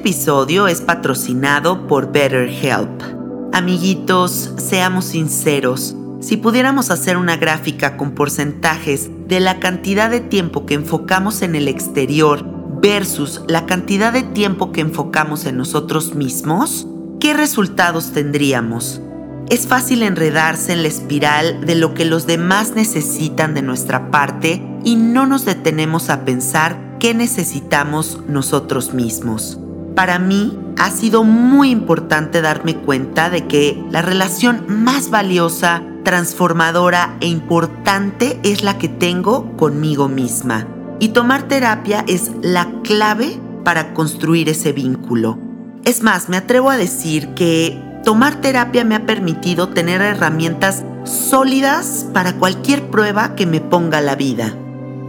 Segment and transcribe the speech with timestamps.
[0.00, 3.02] episodio es patrocinado por BetterHelp.
[3.52, 5.94] Amiguitos, seamos sinceros.
[6.20, 11.54] Si pudiéramos hacer una gráfica con porcentajes de la cantidad de tiempo que enfocamos en
[11.54, 12.46] el exterior
[12.80, 16.86] versus la cantidad de tiempo que enfocamos en nosotros mismos,
[17.20, 19.02] ¿qué resultados tendríamos?
[19.50, 24.66] Es fácil enredarse en la espiral de lo que los demás necesitan de nuestra parte
[24.82, 29.58] y no nos detenemos a pensar qué necesitamos nosotros mismos.
[30.00, 37.18] Para mí ha sido muy importante darme cuenta de que la relación más valiosa, transformadora
[37.20, 40.66] e importante es la que tengo conmigo misma.
[41.00, 45.38] Y tomar terapia es la clave para construir ese vínculo.
[45.84, 52.06] Es más, me atrevo a decir que tomar terapia me ha permitido tener herramientas sólidas
[52.14, 54.56] para cualquier prueba que me ponga la vida.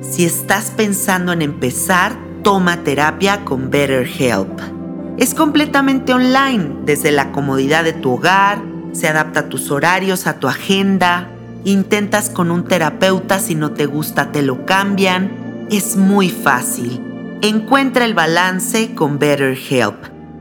[0.01, 4.80] Si estás pensando en empezar, toma terapia con BetterHelp.
[5.17, 10.39] Es completamente online, desde la comodidad de tu hogar, se adapta a tus horarios, a
[10.39, 11.29] tu agenda,
[11.63, 17.01] intentas con un terapeuta, si no te gusta te lo cambian, es muy fácil.
[17.41, 19.95] Encuentra el balance con BetterHelp.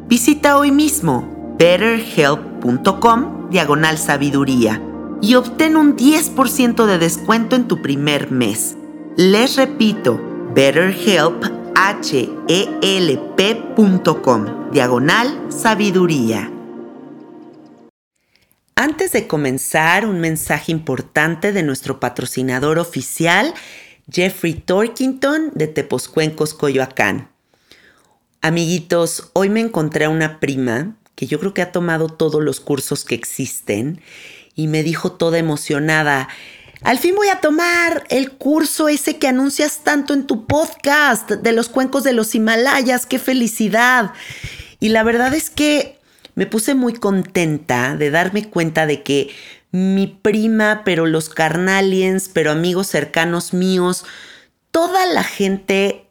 [0.08, 4.80] Visita hoy mismo betterhelp.com diagonal sabiduría
[5.20, 8.76] y obtén un 10% de descuento en tu primer mes.
[9.16, 10.20] Les repito,
[10.54, 12.70] BetterHelp, H-E-L-P.com,
[14.70, 16.50] diagonal sabiduría.
[18.74, 23.54] Antes de comenzar, un mensaje importante de nuestro patrocinador oficial,
[24.10, 27.30] Jeffrey Torkington de Teposcuencos, Coyoacán.
[28.42, 32.60] Amiguitos, hoy me encontré a una prima que yo creo que ha tomado todos los
[32.60, 34.00] cursos que existen
[34.54, 36.28] y me dijo toda emocionada,
[36.82, 41.52] al fin voy a tomar el curso ese que anuncias tanto en tu podcast de
[41.52, 43.06] los cuencos de los Himalayas.
[43.06, 44.12] ¡Qué felicidad!
[44.78, 45.98] Y la verdad es que
[46.34, 49.30] me puse muy contenta de darme cuenta de que
[49.72, 54.04] mi prima, pero los carnaliens, pero amigos cercanos míos,
[54.70, 56.06] toda la gente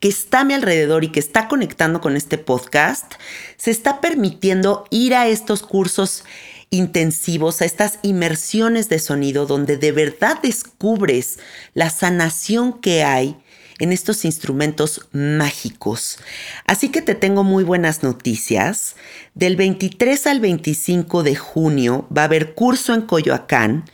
[0.00, 3.14] que está a mi alrededor y que está conectando con este podcast,
[3.58, 6.24] se está permitiendo ir a estos cursos
[6.70, 11.38] intensivos, a estas inmersiones de sonido donde de verdad descubres
[11.74, 13.36] la sanación que hay
[13.78, 16.18] en estos instrumentos mágicos.
[16.66, 18.96] Así que te tengo muy buenas noticias.
[19.34, 23.84] Del 23 al 25 de junio va a haber curso en Coyoacán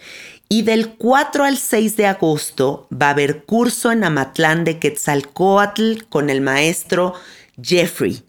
[0.48, 6.04] y del 4 al 6 de agosto va a haber curso en Amatlán de Quetzalcoatl
[6.08, 7.14] con el maestro
[7.60, 8.22] Jeffrey.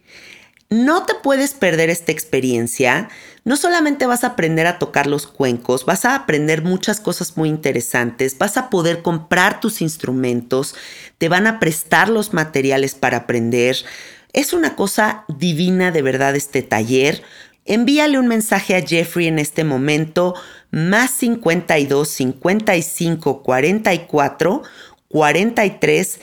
[0.70, 3.10] No te puedes perder esta experiencia.
[3.46, 7.50] No solamente vas a aprender a tocar los cuencos, vas a aprender muchas cosas muy
[7.50, 10.76] interesantes, vas a poder comprar tus instrumentos,
[11.18, 13.76] te van a prestar los materiales para aprender.
[14.32, 17.22] Es una cosa divina de verdad este taller.
[17.66, 20.36] Envíale un mensaje a Jeffrey en este momento,
[20.72, 24.64] más 52 55 44
[25.10, 26.20] 43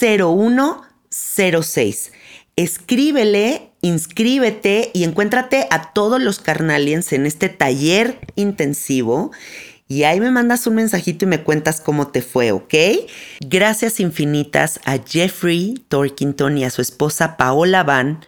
[0.00, 2.12] 01 06.
[2.56, 9.32] Escríbele inscríbete y encuéntrate a todos los carnaliens en este taller intensivo.
[9.88, 12.74] Y ahí me mandas un mensajito y me cuentas cómo te fue, ¿ok?
[13.40, 18.24] Gracias infinitas a Jeffrey Torkington y a su esposa Paola Van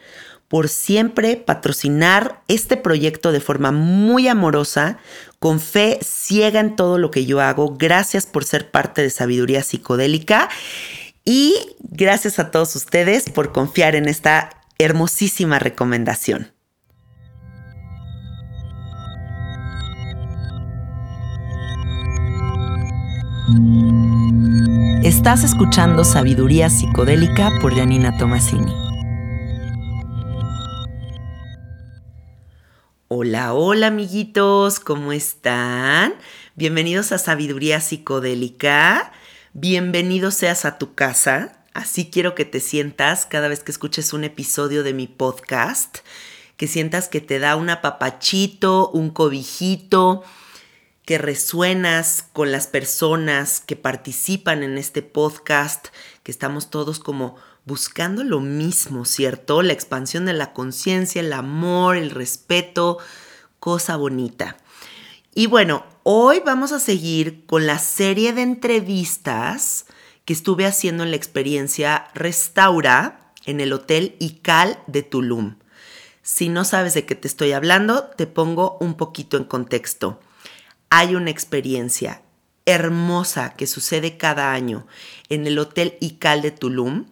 [0.49, 4.99] por siempre patrocinar este proyecto de forma muy amorosa,
[5.39, 7.77] con fe ciega en todo lo que yo hago.
[7.79, 10.51] Gracias por ser parte de Sabiduría Psicodélica
[11.25, 16.53] y gracias a todos ustedes por confiar en esta hermosísima recomendación.
[25.05, 28.73] Estás escuchando Sabiduría Psicodélica por Janina Tomasini.
[33.09, 36.15] Hola, hola amiguitos, ¿cómo están?
[36.57, 39.13] Bienvenidos a Sabiduría Psicodélica.
[39.53, 41.64] Bienvenido seas a tu casa.
[41.75, 45.99] Así quiero que te sientas cada vez que escuches un episodio de mi podcast,
[46.57, 50.23] que sientas que te da un apapachito, un cobijito,
[51.05, 55.89] que resuenas con las personas que participan en este podcast,
[56.23, 57.35] que estamos todos como
[57.65, 59.61] buscando lo mismo, ¿cierto?
[59.61, 62.99] La expansión de la conciencia, el amor, el respeto,
[63.59, 64.57] cosa bonita.
[65.35, 69.87] Y bueno, hoy vamos a seguir con la serie de entrevistas
[70.25, 75.57] que estuve haciendo en la experiencia Restaura en el Hotel Ical de Tulum.
[76.23, 80.21] Si no sabes de qué te estoy hablando, te pongo un poquito en contexto.
[80.89, 82.23] Hay una experiencia
[82.67, 84.87] hermosa que sucede cada año
[85.29, 87.07] en el Hotel Ical de Tulum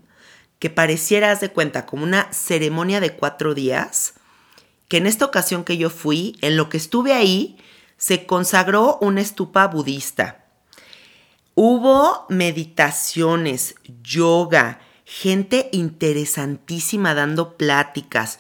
[0.58, 4.14] que pareciera, de cuenta, como una ceremonia de cuatro días,
[4.86, 7.58] que en esta ocasión que yo fui, en lo que estuve ahí,
[7.96, 10.41] se consagró una estupa budista.
[11.54, 18.38] Hubo meditaciones, yoga, gente interesantísima dando pláticas.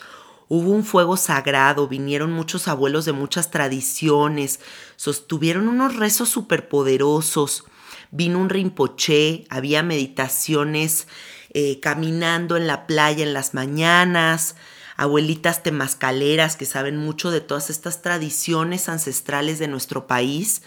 [0.48, 4.60] Hubo un fuego sagrado, vinieron muchos abuelos de muchas tradiciones,
[4.96, 7.64] sostuvieron unos rezos superpoderosos,
[8.12, 11.06] vino un rinpoché, había meditaciones
[11.52, 14.56] eh, caminando en la playa en las mañanas,
[14.96, 20.62] abuelitas temascaleras que saben mucho de todas estas tradiciones ancestrales de nuestro país,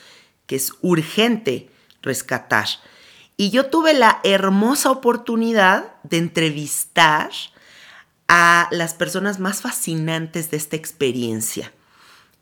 [0.46, 1.72] que es urgente
[2.06, 2.68] rescatar.
[3.38, 7.32] Y yo tuve la hermosa oportunidad de entrevistar
[8.28, 11.74] a las personas más fascinantes de esta experiencia.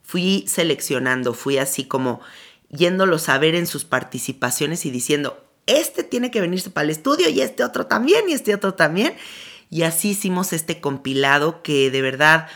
[0.04, 2.22] Fui seleccionando, fui así como
[2.70, 7.30] yéndolos a ver en sus participaciones y diciendo, este tiene que venirse para el estudio
[7.30, 9.16] y este otro también y este otro también.
[9.70, 12.48] Y así hicimos este compilado que de verdad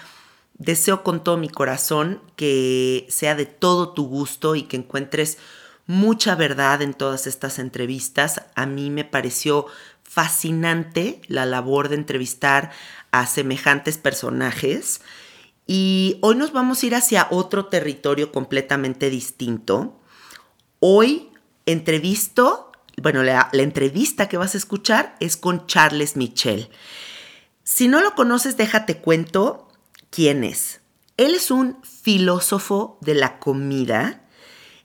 [0.57, 5.37] deseo con todo mi corazón que sea de todo tu gusto y que encuentres
[5.87, 8.43] mucha verdad en todas estas entrevistas.
[8.55, 9.65] A mí me pareció
[10.03, 12.71] fascinante la labor de entrevistar
[13.11, 15.01] a semejantes personajes.
[15.65, 19.99] Y hoy nos vamos a ir hacia otro territorio completamente distinto.
[20.79, 21.29] Hoy
[21.65, 26.69] entrevisto, bueno, la, entrevista que vas a escuchar es con Charles Michel.
[27.63, 29.67] Si no lo conoces, déjate cuento
[30.09, 30.81] quién es.
[31.17, 34.26] Él es un filósofo de la comida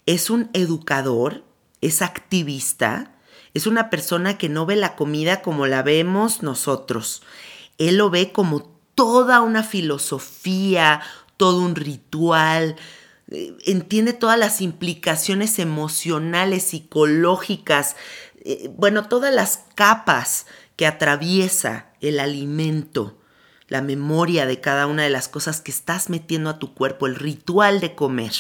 [0.07, 1.45] es un educador,
[1.81, 3.15] es activista,
[3.55, 7.23] es una persona que no ve la comida como la vemos nosotros.
[7.79, 11.01] Él lo ve como toda una filosofía,
[11.37, 12.77] todo un ritual,
[13.31, 17.97] eh, entiende todas las implicaciones emocionales, psicológicas,
[18.45, 20.47] eh, bueno, todas las capas
[20.77, 23.19] que atraviesa el alimento,
[23.69, 27.15] la memoria de cada una de las cosas que estás metiendo a tu cuerpo, el
[27.15, 28.33] ritual de comer.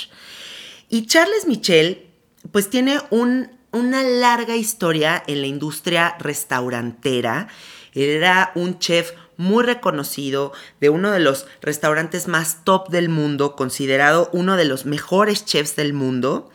[0.93, 2.07] Y Charles Michel,
[2.51, 7.49] pues tiene una larga historia en la industria restaurantera.
[7.95, 10.53] era un chef muy reconocido
[10.83, 15.77] de uno de los restaurantes más top del mundo, considerado uno de los mejores chefs
[15.77, 16.51] del mundo.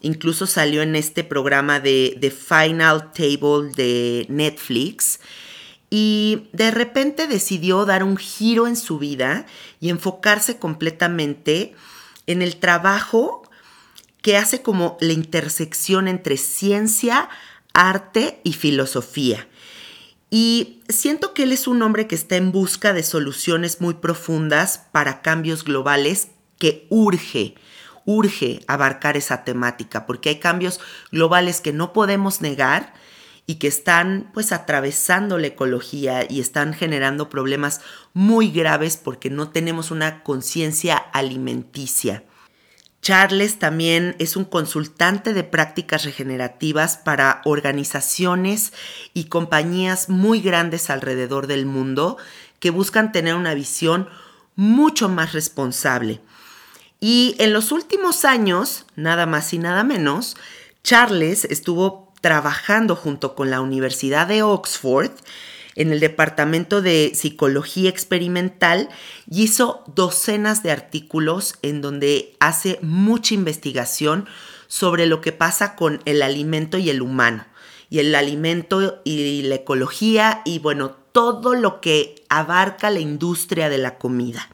[0.00, 5.20] Incluso salió en este programa de The Final Table de Netflix.
[5.90, 9.46] Y de repente decidió dar un giro en su vida
[9.78, 11.76] y enfocarse completamente
[12.26, 13.45] en el trabajo
[14.26, 17.28] que hace como la intersección entre ciencia,
[17.72, 19.46] arte y filosofía.
[20.30, 24.80] Y siento que él es un hombre que está en busca de soluciones muy profundas
[24.90, 27.54] para cambios globales que urge,
[28.04, 30.80] urge abarcar esa temática, porque hay cambios
[31.12, 32.94] globales que no podemos negar
[33.46, 37.80] y que están pues atravesando la ecología y están generando problemas
[38.12, 42.24] muy graves porque no tenemos una conciencia alimenticia.
[43.06, 48.72] Charles también es un consultante de prácticas regenerativas para organizaciones
[49.14, 52.16] y compañías muy grandes alrededor del mundo
[52.58, 54.08] que buscan tener una visión
[54.56, 56.20] mucho más responsable.
[56.98, 60.36] Y en los últimos años, nada más y nada menos,
[60.82, 65.12] Charles estuvo trabajando junto con la Universidad de Oxford
[65.76, 68.88] en el Departamento de Psicología Experimental
[69.30, 74.26] y hizo docenas de artículos en donde hace mucha investigación
[74.66, 77.46] sobre lo que pasa con el alimento y el humano,
[77.88, 83.78] y el alimento y la ecología y bueno, todo lo que abarca la industria de
[83.78, 84.48] la comida.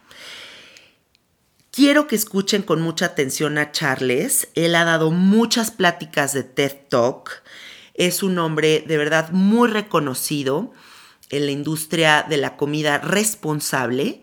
[1.71, 4.49] Quiero que escuchen con mucha atención a Charles.
[4.55, 7.43] Él ha dado muchas pláticas de TED Talk.
[7.95, 10.73] Es un hombre de verdad muy reconocido
[11.33, 14.23] en la industria de la comida responsable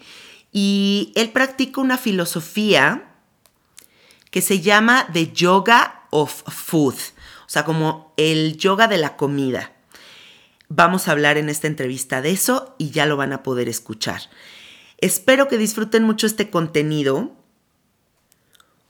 [0.54, 3.16] y él practica una filosofía
[4.32, 9.74] que se llama The Yoga of Food, o sea, como el yoga de la comida.
[10.70, 14.22] Vamos a hablar en esta entrevista de eso y ya lo van a poder escuchar.
[15.00, 17.36] Espero que disfruten mucho este contenido.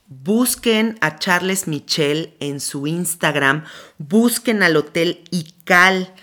[0.08, 3.64] Busquen a Charles Michel en su Instagram,
[3.98, 6.14] busquen al Hotel Ical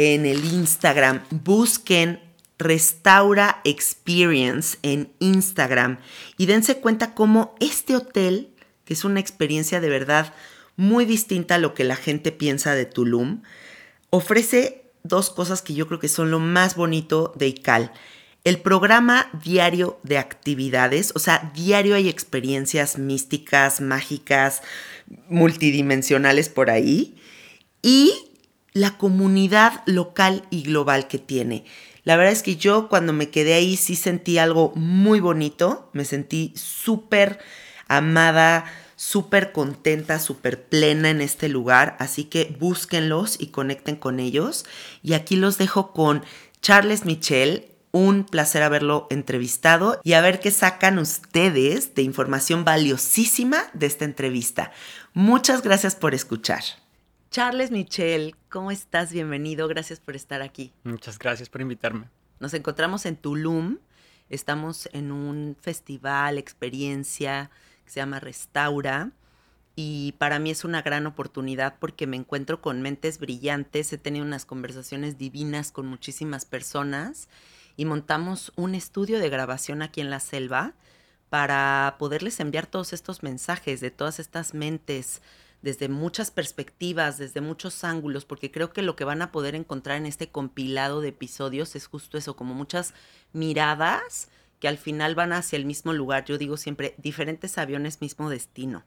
[0.00, 1.22] en el Instagram.
[1.30, 2.20] Busquen
[2.58, 5.98] Restaura Experience en Instagram
[6.38, 8.48] y dense cuenta cómo este hotel,
[8.86, 10.32] que es una experiencia de verdad
[10.76, 13.42] muy distinta a lo que la gente piensa de Tulum,
[14.08, 17.92] ofrece dos cosas que yo creo que son lo más bonito de ICAL.
[18.42, 24.62] El programa diario de actividades, o sea, diario hay experiencias místicas, mágicas,
[25.28, 27.16] multidimensionales por ahí.
[27.82, 28.29] Y
[28.72, 31.64] la comunidad local y global que tiene.
[32.04, 36.04] La verdad es que yo cuando me quedé ahí sí sentí algo muy bonito, me
[36.04, 37.38] sentí súper
[37.88, 38.64] amada,
[38.96, 44.64] súper contenta, súper plena en este lugar, así que búsquenlos y conecten con ellos.
[45.02, 46.22] Y aquí los dejo con
[46.62, 53.64] Charles Michel, un placer haberlo entrevistado y a ver qué sacan ustedes de información valiosísima
[53.72, 54.70] de esta entrevista.
[55.12, 56.62] Muchas gracias por escuchar.
[57.30, 59.12] Charles Michel, ¿cómo estás?
[59.12, 60.72] Bienvenido, gracias por estar aquí.
[60.82, 62.08] Muchas gracias por invitarme.
[62.40, 63.78] Nos encontramos en Tulum,
[64.30, 67.52] estamos en un festival, experiencia
[67.84, 69.12] que se llama Restaura
[69.76, 74.24] y para mí es una gran oportunidad porque me encuentro con mentes brillantes, he tenido
[74.24, 77.28] unas conversaciones divinas con muchísimas personas
[77.76, 80.74] y montamos un estudio de grabación aquí en la selva
[81.28, 85.22] para poderles enviar todos estos mensajes de todas estas mentes
[85.62, 89.98] desde muchas perspectivas, desde muchos ángulos, porque creo que lo que van a poder encontrar
[89.98, 92.94] en este compilado de episodios es justo eso, como muchas
[93.32, 96.24] miradas que al final van hacia el mismo lugar.
[96.24, 98.84] Yo digo siempre, diferentes aviones, mismo destino,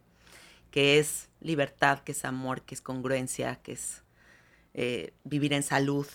[0.72, 4.03] que es libertad, que es amor, que es congruencia, que es
[4.74, 6.08] eh, vivir en salud,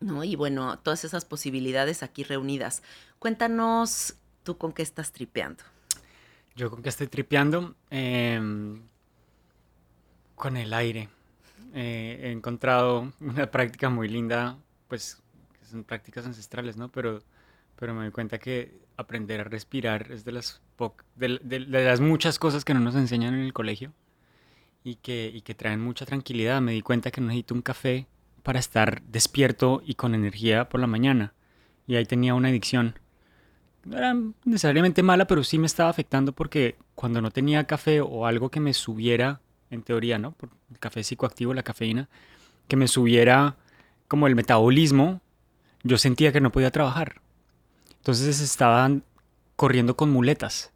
[0.00, 0.22] ¿no?
[0.22, 2.82] Y bueno, todas esas posibilidades aquí reunidas.
[3.18, 4.14] Cuéntanos
[4.44, 5.64] tú con qué estás tripeando.
[6.54, 7.74] Yo con qué estoy tripeando.
[7.90, 8.40] Eh
[10.44, 11.08] con el aire.
[11.72, 14.58] Eh, he encontrado una práctica muy linda,
[14.88, 15.22] pues
[15.70, 16.90] son prácticas ancestrales, ¿no?
[16.90, 17.22] Pero,
[17.76, 20.60] pero me doy cuenta que aprender a respirar es de las,
[21.16, 23.94] de, las muchas cosas que no nos enseñan en el colegio
[24.82, 26.60] y que, y que traen mucha tranquilidad.
[26.60, 28.06] Me di cuenta que necesito un café
[28.42, 31.32] para estar despierto y con energía por la mañana.
[31.86, 32.98] Y ahí tenía una adicción.
[33.86, 38.26] No era necesariamente mala, pero sí me estaba afectando porque cuando no tenía café o
[38.26, 39.40] algo que me subiera
[39.74, 40.32] en teoría, ¿no?
[40.32, 42.08] Por el café psicoactivo, la cafeína,
[42.68, 43.56] que me subiera
[44.08, 45.20] como el metabolismo,
[45.82, 47.20] yo sentía que no podía trabajar.
[47.96, 49.02] Entonces estaban
[49.56, 50.72] corriendo con muletas.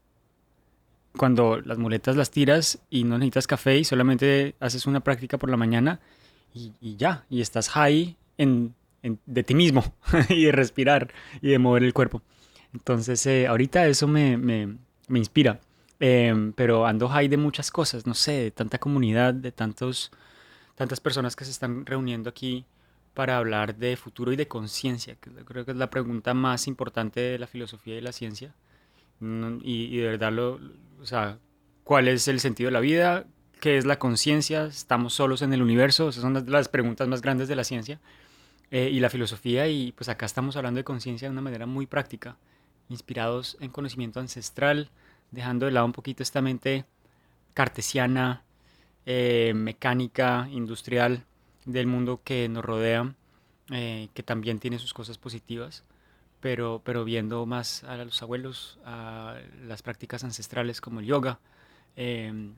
[1.16, 5.50] Cuando las muletas las tiras y no necesitas café y solamente haces una práctica por
[5.50, 6.00] la mañana
[6.54, 9.94] y, ya, y estás high en, de ti mismo
[10.28, 12.22] y de respirar y de mover el cuerpo.
[12.72, 14.76] Entonces eh, ahorita eso me, me,
[15.08, 15.60] me inspira.
[16.00, 20.10] Em, pero ando high de muchas cosas, no sé, de tanta comunidad, de tantos,
[20.76, 22.66] tantas personas que se están reuniendo aquí
[23.14, 27.20] para hablar de futuro y de conciencia, que creo que es la pregunta más importante
[27.20, 28.54] de la filosofía y la ciencia.
[29.18, 30.60] Mm, y, de verdad, lo,
[31.00, 31.38] o sea,
[31.82, 33.26] ¿cuál es el sentido de la vida?
[33.60, 34.66] ¿Qué es la conciencia?
[34.66, 36.10] ¿Estamos solos en el universo?
[36.10, 37.98] Esas son las preguntas más grandes de la ciencia
[38.70, 39.66] eh, y la filosofía.
[39.66, 42.36] Y pues acá estamos hablando de conciencia de una manera muy práctica,
[42.88, 44.90] inspirados en conocimiento ancestral,
[45.30, 46.84] dejando de lado un poquito esta mente
[47.54, 48.44] cartesiana,
[49.06, 51.24] eh, mecánica, industrial
[51.64, 53.14] del mundo que nos rodea,
[53.70, 55.84] eh, que también tiene sus cosas positivas,
[56.40, 61.40] pero, pero viendo más a los abuelos, a las prácticas ancestrales como el yoga
[61.96, 62.54] em,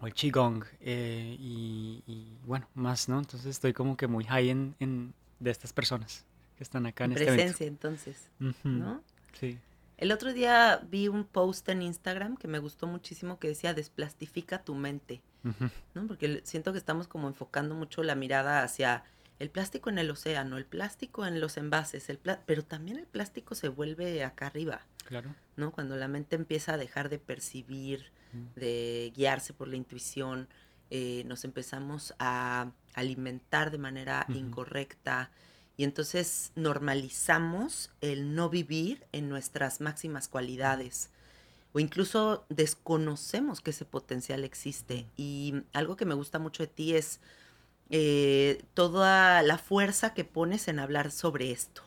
[0.00, 3.18] o el qigong eh, y, bueno, más, ¿no?
[3.18, 6.24] Entonces estoy como que muy high en, de estas personas
[6.56, 8.28] que están acá en, este presencia entonces,
[8.64, 9.02] ¿no?
[9.32, 9.58] Sí.
[9.98, 14.62] El otro día vi un post en Instagram que me gustó muchísimo que decía desplastifica
[14.62, 15.20] tu mente,
[15.94, 16.06] ¿no?
[16.06, 19.02] Porque siento que estamos como enfocando mucho la mirada hacia
[19.40, 23.56] el plástico en el océano, el plástico en los envases, el pero también el plástico
[23.56, 24.82] se vuelve acá arriba.
[25.04, 25.34] Claro.
[25.56, 25.72] ¿No?
[25.72, 28.12] Cuando la mente empieza a dejar de percibir,
[28.54, 30.48] de guiarse por la intuición,
[30.90, 35.30] eh, nos empezamos a alimentar de manera incorrecta,
[35.78, 41.08] y entonces normalizamos el no vivir en nuestras máximas cualidades
[41.72, 45.06] o incluso desconocemos que ese potencial existe.
[45.16, 47.20] Y algo que me gusta mucho de ti es
[47.90, 51.82] eh, toda la fuerza que pones en hablar sobre esto,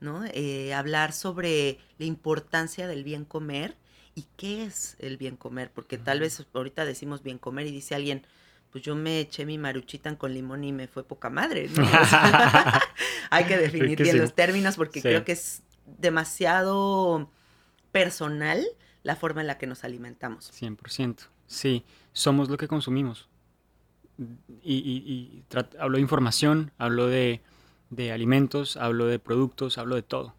[0.00, 0.24] ¿no?
[0.26, 3.76] Eh, hablar sobre la importancia del bien comer
[4.14, 7.94] y qué es el bien comer, porque tal vez ahorita decimos bien comer y dice
[7.94, 8.26] alguien,
[8.70, 11.82] pues yo me eché mi maruchita con limón y me fue poca madre, ¿no?
[13.30, 15.62] hay que definir bien los términos porque creo que es
[15.98, 17.30] demasiado
[17.92, 18.64] personal
[19.02, 20.52] la forma en la que nos alimentamos.
[20.52, 21.28] 100%.
[21.46, 23.28] Sí, somos lo que consumimos.
[24.62, 25.44] Y,
[25.78, 27.42] hablo de información, hablo de,
[27.90, 30.34] de, alimentos, hablo de productos, hablo de todo.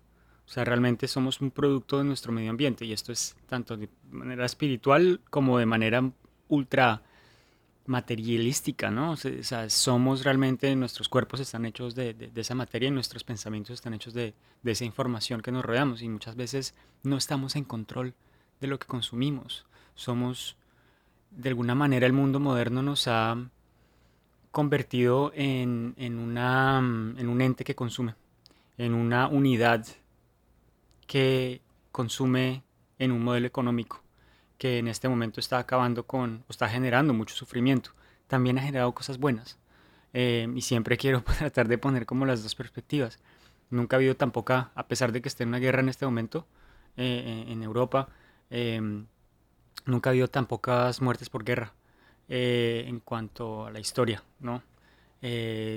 [0.45, 3.89] O sea, realmente somos un producto de nuestro medio ambiente y esto es tanto de
[4.09, 6.11] manera espiritual como de manera
[6.47, 7.03] ultra
[7.87, 9.11] materialística, ¿no?
[9.11, 13.93] O sea, somos realmente, nuestros cuerpos están hechos de, esa materia y nuestros pensamientos están
[13.93, 18.13] hechos de, esa información que nos rodeamos y muchas veces no estamos en control
[18.59, 19.65] de lo que consumimos.
[19.95, 20.57] Somos,
[21.31, 23.37] de alguna manera, el mundo moderno nos ha
[24.51, 28.15] convertido en, una, en un ente que consume.
[28.77, 29.85] en una unidad
[31.07, 32.63] que consume
[32.99, 34.06] en un modelo económico
[34.57, 37.91] que en este momento está acabando con, o está generando mucho sufrimiento.
[38.27, 39.57] También ha generado cosas buenas.
[40.13, 43.19] Eh, y siempre quiero tratar de poner como las dos perspectivas.
[43.69, 46.05] Nunca ha habido tan poca, a pesar de que esté en una guerra en este
[46.05, 46.47] momento
[46.95, 48.09] eh, en Europa,
[49.85, 51.73] nunca ha habido tan pocas muertes por guerra
[52.29, 54.63] eh, en cuanto a la historia, ¿no?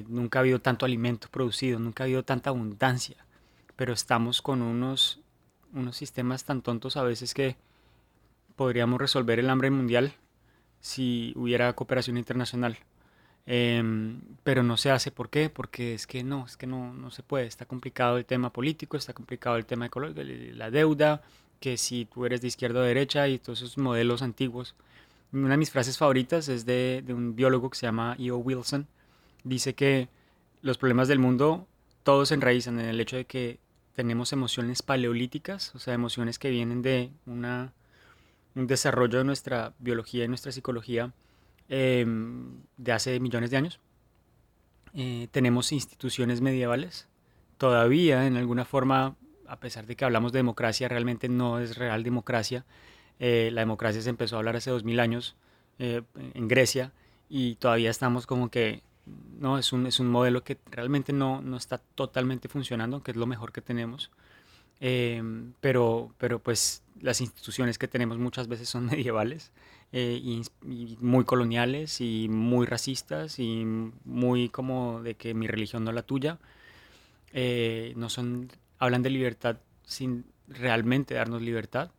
[0.09, 3.17] nunca ha habido tanto alimento producido, nunca ha habido tanta abundancia,
[3.75, 5.21] pero estamos con unos,
[5.73, 7.57] unos sistemas tan tontos a veces que
[8.61, 10.13] podríamos resolver el hambre mundial
[10.81, 12.77] si hubiera cooperación internacional.
[13.47, 15.11] Em, pero no se hace.
[15.11, 15.49] ¿Por qué?
[15.49, 17.47] Porque es que no, es que no, no se puede.
[17.47, 21.23] Está complicado el tema político, está complicado el tema ecológico, la deuda,
[21.59, 24.75] que si tú eres de izquierda o derecha y todos esos modelos antiguos.
[25.33, 28.37] Una de mis frases favoritas es de, de un biólogo que se llama E.O.
[28.37, 28.87] Wilson.
[29.43, 30.11] Dice que
[30.61, 31.67] los problemas del mundo
[32.03, 33.59] todos se enraizan en el hecho de que
[33.95, 37.73] tenemos emociones paleolíticas, o sea, emociones que vienen de una
[38.55, 41.13] un desarrollo de nuestra biología y nuestra psicología
[41.69, 43.81] em, de hace millones de años.
[44.95, 47.09] Eh, tenemos instituciones medievales.
[47.59, 49.17] Todavía, en alguna forma,
[49.47, 52.65] a pesar de que hablamos de democracia, realmente no es real democracia.
[53.19, 55.37] Eh, la democracia se empezó a hablar hace dos mil años
[55.79, 56.03] eh,
[56.35, 56.93] en Grecia
[57.29, 58.83] y todavía estamos como que
[59.39, 63.17] no es un, es un modelo que realmente no, no está totalmente funcionando, que es
[63.17, 64.11] lo mejor que tenemos.
[64.81, 69.53] Em, pero, pero pues las instituciones que tenemos muchas veces son medievales
[69.93, 73.65] eh, y, muy coloniales y muy racistas y
[74.05, 76.39] muy como de que mi religión no es la tuya.
[77.33, 81.91] Eh, no son, hablan de libertad sin realmente darnos libertad.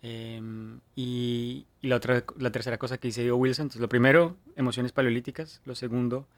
[0.00, 5.60] Em, y, la, otra, la tercera cosa que dice Wilson, entonces lo primero, emociones paleolíticas,
[5.64, 6.28] lo segundo,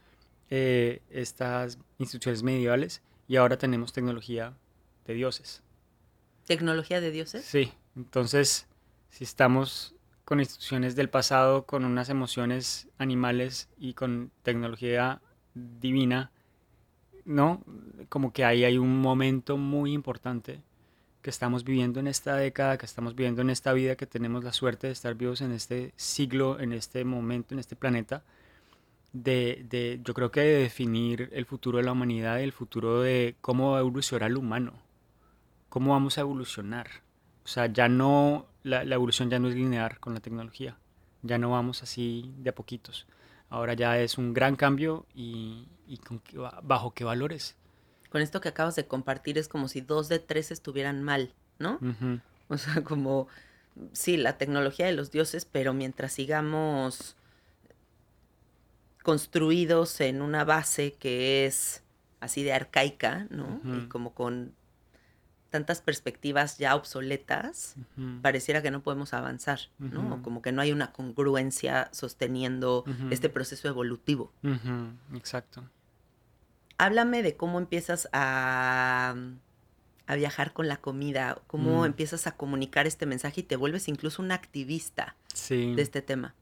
[0.49, 4.55] eh, estas instituciones medievales y ahora tenemos tecnología
[5.07, 5.63] de dioses
[6.51, 7.45] tecnología de dioses.
[7.45, 8.67] Sí, entonces
[9.11, 15.21] si estamos con instituciones del pasado, con unas emociones animales y con tecnología
[15.55, 16.31] divina,
[17.25, 17.65] ¿no?
[18.09, 20.63] Como que ahí hay un momento muy importante
[21.23, 24.53] que estamos viviendo en esta década, que estamos viviendo en esta vida, que tenemos la
[24.53, 28.23] suerte de estar vivos en este siglo, en este momento, en este planeta,
[29.13, 33.37] de, de yo creo que de definir el futuro de la humanidad, el futuro de
[33.41, 34.75] cómo evolucionar el humano
[35.71, 36.89] cómo vamos a evolucionar.
[37.45, 40.77] O sea, ya no, la, evolución ya no es lineal con la tecnología,
[41.23, 43.07] ya no vamos así de a poquitos.
[43.49, 45.67] Ahora ya es un gran cambio y,
[46.63, 47.57] bajo qué valores.
[48.11, 51.79] Con esto que acabas de compartir es como si dos de tres estuvieran mal, ¿no?
[52.49, 53.29] O sea, como,
[53.93, 57.17] sí, la tecnología de los dioses, pero mientras sigamos
[59.03, 61.83] construidos en una base que es
[62.21, 63.61] así de arcaica, ¿no?
[63.65, 64.55] Y como con
[65.51, 67.75] tantas perspectivas ya obsoletas,
[68.23, 70.23] pareciera que no podemos avanzar, ¿no?
[70.23, 74.33] Como que no hay una congruencia sosteniendo este proceso evolutivo.
[75.15, 75.65] Exacto.
[76.79, 79.15] Háblame de cómo empiezas a,
[80.07, 81.85] a viajar con la comida, cómo mm.
[81.85, 85.15] empiezas a comunicar este mensaje y te vuelves incluso un activista
[85.49, 86.35] de este tema.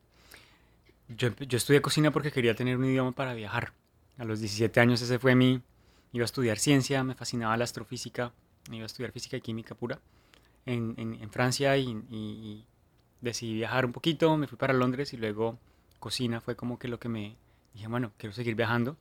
[1.08, 3.72] Yo, yo estudié cocina porque quería tener un idioma para viajar.
[4.16, 5.62] A los 17 años ese fue mi...
[6.12, 8.32] Iba a estudiar ciencia, me fascinaba la astrofísica,
[8.76, 9.98] iba a estudiar física y química pura
[10.68, 12.64] en, en, Francia y,
[13.20, 15.58] decidí viajar un poquito, me fui para Londres y luego
[15.98, 17.36] cocina fue como que lo que me
[17.74, 18.96] dije, bueno, quiero seguir viajando.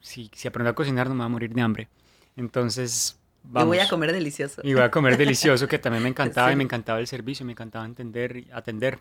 [0.00, 1.88] Si, si aprendo a cocinar no me va a morir de hambre.
[2.36, 3.74] Entonces, vamos.
[3.74, 4.60] Y voy a comer delicioso.
[4.64, 7.52] Y voy a comer delicioso, que también me encantaba y me encantaba el servicio, me
[7.52, 8.98] encantaba entender, atender,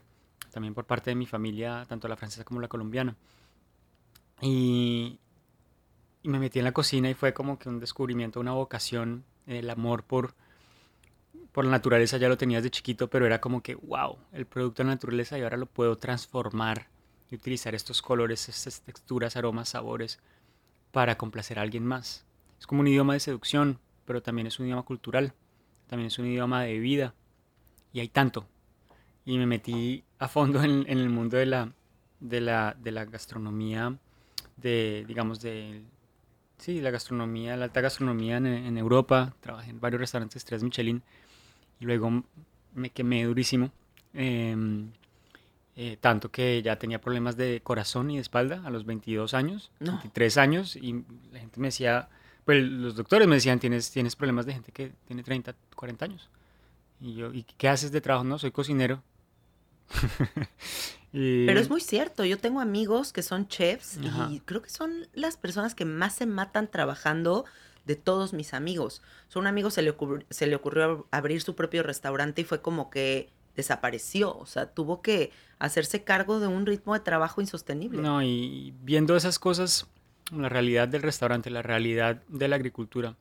[0.51, 3.15] también por parte de mi familia, tanto la francesa como la colombiana.
[4.41, 5.19] Y,
[6.23, 9.69] y me metí en la cocina y fue como que un descubrimiento, una vocación el
[9.69, 10.35] amor por,
[11.51, 14.83] por la naturaleza ya lo tenías de chiquito, pero era como que, wow, el producto
[14.83, 16.87] de la naturaleza y ahora lo puedo transformar
[17.31, 20.19] y utilizar estos colores, estas texturas, aromas, sabores
[20.91, 22.25] para complacer a alguien más.
[22.59, 25.33] Es como un idioma de seducción, pero también es un idioma cultural,
[25.87, 27.13] también es un idioma de vida
[27.93, 28.47] y hay tanto.
[29.25, 31.73] Y me metí a fondo en, el mundo de la,
[32.19, 33.97] de la, de la gastronomía,
[34.55, 35.83] de, digamos, de
[36.57, 39.35] Sí, la gastronomía, la alta gastronomía en, Europa.
[39.41, 41.03] Trabajé en varios restaurantes tres Michelin
[41.79, 42.23] y luego
[42.73, 43.71] me quemé durísimo.
[44.13, 44.91] Em,
[45.75, 49.71] eh, tanto que ya tenía problemas de corazón y de espalda a los 22 años,
[49.79, 52.09] 23 años, y la gente me decía,
[52.45, 56.29] pues los doctores me decían, tienes, tienes problemas de gente que tiene 30, 40 años.
[56.99, 58.23] Y yo, ¿y qué haces de trabajo?
[58.23, 59.03] No, soy cocinero.
[61.11, 63.97] Pero es muy cierto, yo tengo amigos que son chefs
[64.29, 67.45] y creo que son las personas que más se matan trabajando
[67.85, 69.01] de todos mis amigos.
[69.33, 69.95] a un amigo se le,
[70.29, 75.01] se le ocurrió abrir su propio restaurante y fue como que desapareció, o sea, tuvo
[75.01, 78.01] que hacerse cargo de un ritmo de trabajo insostenible.
[78.01, 79.87] No, y viendo esas cosas,
[80.31, 83.15] la realidad del restaurante, la realidad de la agricultura,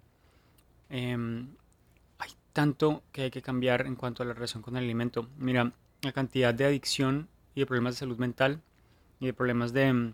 [0.90, 1.48] em,
[2.18, 5.28] hay tanto que hay que cambiar en cuanto a la relación con el alimento.
[5.38, 5.72] Mira,
[6.02, 8.60] la cantidad de adicción y de problemas de salud mental
[9.18, 10.12] y de problemas de,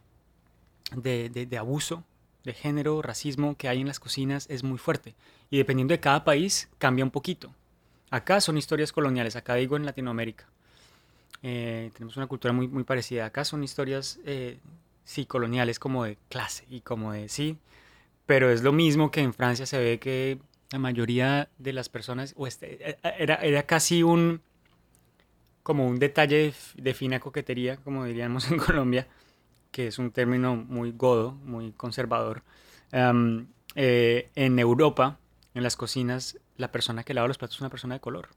[0.97, 2.05] de, de, abuso
[2.45, 5.15] de género, racismo que hay en las cocinas es muy fuerte.
[5.51, 7.53] Y dependiendo de cada país, cambia un poquito.
[8.11, 10.47] Acá son historias coloniales, acá digo en Latinoamérica.
[11.43, 13.27] Eh, tenemos una cultura muy, muy parecida.
[13.27, 14.61] Acá son historias, eh,
[15.05, 17.59] sí, coloniales como de clase y como de, sí,
[18.25, 20.39] pero es lo mismo que en Francia se ve que
[20.71, 24.43] la mayoría de las personas, o este, eh, era, era casi un,
[25.63, 29.07] como un detalle de, fina coquetería, como diríamos en Colombia,
[29.71, 32.43] que es un término muy godo, muy conservador.
[33.75, 35.19] Eh, en Europa,
[35.55, 38.29] en las cocinas, la persona que lava los platos es una persona de color.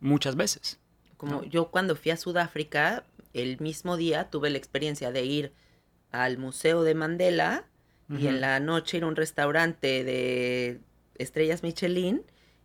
[0.00, 0.78] Muchas veces.
[1.16, 5.52] Como yo cuando fui a Sudáfrica, el mismo día tuve la experiencia de ir
[6.12, 7.64] al Museo de Mandela
[8.08, 10.80] y en la noche ir a un restaurante de
[11.16, 12.22] estrellas Michelin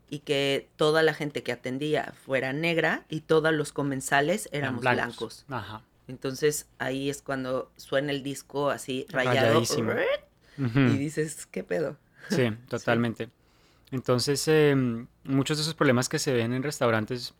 [0.09, 5.45] y que toda la gente que atendía fuera negra y todos los comensales éramos blancos.
[5.49, 5.81] Ajá.
[6.07, 9.63] Entonces ahí es cuando suena el disco así rayado.
[10.57, 11.97] Y dices, ¿qué pedo?
[12.29, 13.29] Sí, totalmente.
[13.91, 17.35] Entonces, em, muchos de esos problemas que se ven en restaurantes,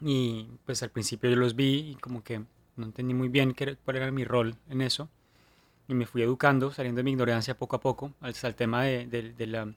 [0.00, 2.44] y pues al principio yo los vi y como que
[2.76, 5.08] no entendí muy bien qué, cuál era mi rol en eso.
[5.88, 9.06] Y me fui educando, saliendo de mi ignorancia poco a poco, al, al tema de,
[9.06, 9.74] de la...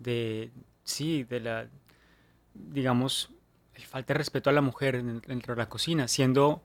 [0.00, 0.50] De,
[0.88, 1.68] sí, de la,
[2.54, 3.30] digamos,
[3.74, 6.62] el falta de respeto a la mujer dentro de la cocina, siendo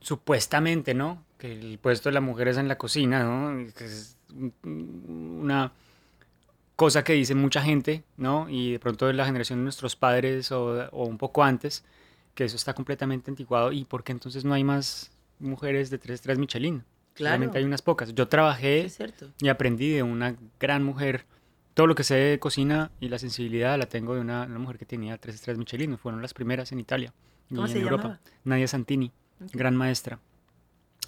[0.00, 1.24] supuestamente, ¿no?
[1.38, 3.60] Que el puesto de la mujer es en la cocina, ¿no?
[3.60, 4.16] es
[4.62, 5.72] una
[6.76, 8.48] cosa que dice mucha gente, ¿no?
[8.48, 11.84] Y de pronto de la generación de nuestros padres o, un poco antes,
[12.34, 13.72] que eso está completamente antiguado.
[13.72, 16.84] ¿Y por qué entonces no hay más mujeres de 3 3 Michelin?
[17.14, 17.50] Claro.
[17.54, 18.14] hay unas pocas.
[18.14, 18.90] Yo trabajé
[19.40, 21.26] y aprendí de una gran mujer
[21.74, 24.86] todo lo que sé de cocina y la sensibilidad la tengo de una, mujer que
[24.86, 27.12] tenía tres estrellas Michelin, fueron las primeras en Italia
[27.50, 28.20] y en Europa.
[28.44, 29.12] Nadia Santini,
[29.52, 30.20] gran maestra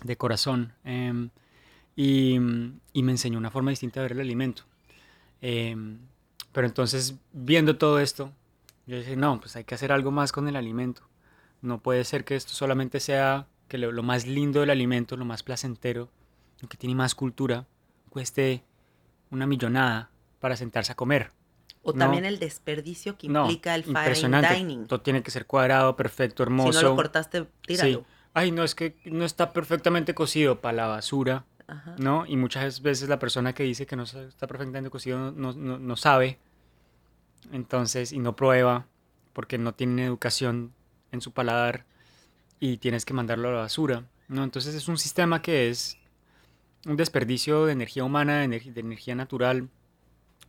[0.03, 0.73] de corazón.
[0.85, 1.31] Em,
[1.97, 4.65] y, me enseñó una forma distinta de ver el alimento.
[5.41, 5.99] Em,
[6.53, 8.33] pero entonces, viendo todo esto,
[8.87, 11.03] yo dije, no, pues hay que hacer algo más con el alimento.
[11.63, 15.25] No puede ser que esto solamente sea que lo, lo más lindo del alimento, lo
[15.25, 16.11] más placentero,
[16.61, 17.67] lo que tiene más cultura,
[18.11, 18.63] cueste
[19.31, 20.11] una millonada
[20.45, 21.31] para sentarse a comer.
[21.83, 24.87] O también el desperdicio que implica el fine dining.
[24.87, 26.75] Todo tiene que ser cuadrado, perfecto, hermoso.
[26.75, 28.05] Si no lo cortaste, tíralo.
[28.35, 31.47] Ay, no, es que no está perfectamente cocido para la basura,
[31.97, 32.27] ¿no?
[32.27, 35.97] Y muchas veces la persona que dice que no está perfectamente cocido no, no, no
[35.97, 36.39] sabe,
[37.51, 38.87] entonces, y no prueba,
[39.33, 40.75] porque no tiene educación
[41.11, 41.87] en su paladar
[42.61, 44.45] y tienes que mandarlo a la basura, ¿no?
[44.45, 45.97] Entonces es un sistema que es
[46.85, 49.71] un desperdicio de energía humana, de, de energía natural,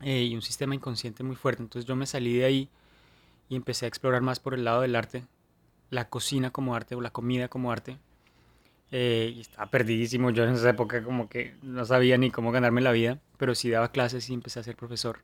[0.01, 1.63] eh, y un sistema inconsciente muy fuerte.
[1.63, 2.69] Entonces yo me salí de ahí
[3.49, 5.23] y empecé a explorar más por el lado del arte,
[5.89, 7.97] la cocina como arte o la comida como arte.
[8.91, 12.81] Eh, y estaba perdidísimo yo en esa época, como que no sabía ni cómo ganarme
[12.81, 15.19] la vida, pero sí daba clases y empecé a ser profesor.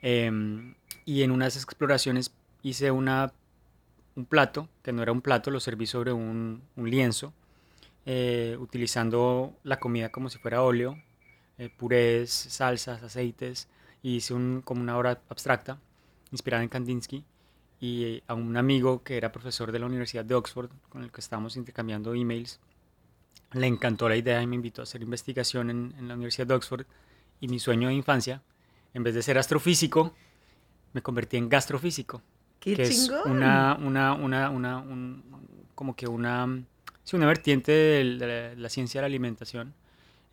[0.00, 2.32] Em, y en unas exploraciones
[2.62, 3.32] hice una,
[4.16, 7.32] un plato, que no era un plato, lo serví sobre un, lienzo,
[8.06, 10.96] eh, utilizando la comida como si fuera óleo,
[11.76, 13.68] purés, salsas, aceites,
[14.02, 15.78] y hice un, como una obra abstracta
[16.30, 17.24] inspirada en Kandinsky
[17.80, 21.20] y a un amigo que era profesor de la Universidad de Oxford con el que
[21.20, 22.60] estábamos intercambiando emails
[23.52, 26.54] le encantó la idea y me invitó a hacer investigación en, en la Universidad de
[26.54, 26.86] Oxford
[27.40, 28.42] y mi sueño de infancia
[28.94, 30.14] en vez de ser astrofísico
[30.92, 32.22] me convertí en gastrofísico
[32.60, 35.22] ¡Qué que es una, una, una, una un,
[35.74, 36.62] como que una,
[37.04, 39.74] sí, una vertiente de la, la, ciencia de la alimentación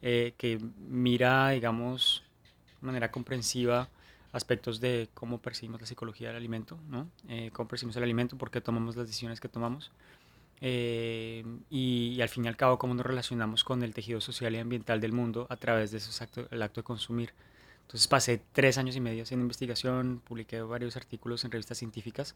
[0.01, 2.24] eh, que mira digamos de
[2.85, 3.89] manera comprensiva
[4.31, 7.09] aspectos de cómo percibimos la psicología del alimento, ¿no?
[7.29, 9.91] Eh, cómo percibimos el alimento, por qué tomamos las decisiones que tomamos
[10.61, 14.59] eh, y, al fin y al cabo cómo nos relacionamos con el tejido social y
[14.59, 17.33] ambiental del mundo a través de esos actos, el acto de consumir.
[17.81, 22.35] Entonces pasé tres años y medio haciendo investigación, publiqué varios artículos en revistas científicas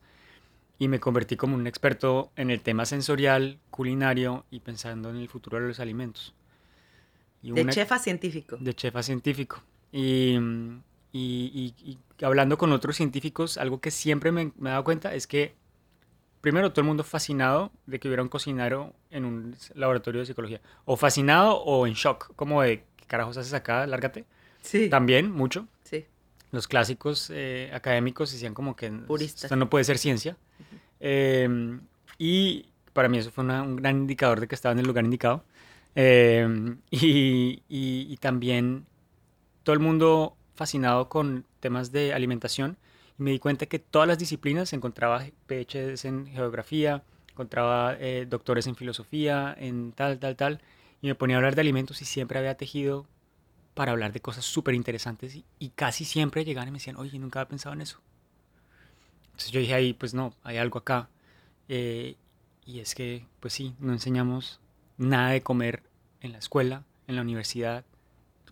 [0.77, 5.27] y me convertí como un experto en el tema sensorial, culinario y pensando en el
[5.27, 6.33] futuro de los alimentos.
[7.41, 8.57] de chef a científico.
[8.57, 9.62] De chef a científico.
[9.91, 10.38] Y,
[11.12, 15.25] y, y, hablando con otros científicos, algo que siempre me, me, he dado cuenta es
[15.28, 15.56] que,
[16.41, 20.62] primero, todo el mundo fascinado de que hubiera un cocinero en un laboratorio de psicología.
[20.86, 23.86] O fascinado o en shock, como de, ¿qué carajos haces acá?
[23.88, 24.25] Lárgate.
[24.62, 24.89] Sí.
[24.89, 25.67] También, mucho.
[25.84, 26.06] Sí.
[26.52, 29.45] Los clásicos eh, académicos decían como que Puristas.
[29.45, 30.36] esto no puede ser ciencia.
[30.99, 31.80] Eh,
[32.17, 35.06] y para mí eso fue una- un gran indicador de que estaba en el lugar
[35.06, 35.43] indicado.
[35.95, 36.47] Eh,
[36.91, 38.86] y, y- y también
[39.69, 42.77] todo el mundo fascinado con temas de alimentación.
[43.19, 48.65] Y me di cuenta que todas las disciplinas encontraba PhDs en geografía, encontraba eh, doctores
[48.65, 50.62] en filosofía, en tal, tal, tal.
[51.03, 53.05] Y me ponía a hablar de alimentos y siempre había tejido
[53.75, 55.36] para hablar de cosas súper interesantes.
[55.36, 58.01] Y, y casi siempre llegaban y me decían, oye, nunca había pensado en eso.
[59.25, 61.10] Entonces yo dije ahí, pues no, hay algo acá.
[61.67, 62.15] Eh,
[62.65, 64.60] y es que, pues sí, no enseñamos
[64.97, 65.84] nada de comer
[66.21, 67.86] en la escuela, en la universidad,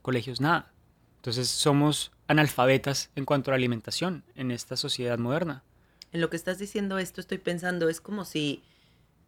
[0.03, 0.71] colegios, nada.
[1.17, 5.63] Entonces somos analfabetas en cuanto a la alimentación en esta sociedad moderna.
[6.11, 8.63] En lo que estás diciendo esto estoy pensando, es como si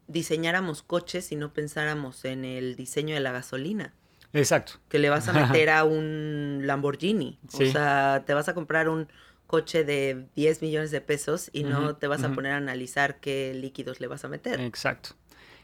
[0.08, 3.93] diseñáramos coches y no pensáramos en el diseño de la gasolina.
[4.34, 4.73] Exacto.
[4.89, 7.39] Que le vas a meter a un Lamborghini.
[7.47, 7.65] Sí.
[7.65, 9.08] O sea, te vas a comprar un
[9.47, 13.54] coche de 10 millones de pesos y no te vas a poner a analizar qué
[13.56, 14.60] líquidos le vas a meter.
[14.62, 15.12] Exacto.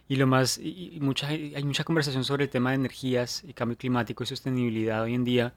[0.07, 3.53] Y lo más, y, y mucha, hay mucha conversación sobre el tema de energías y
[3.53, 5.53] cambio climático y sostenibilidad hoy en día.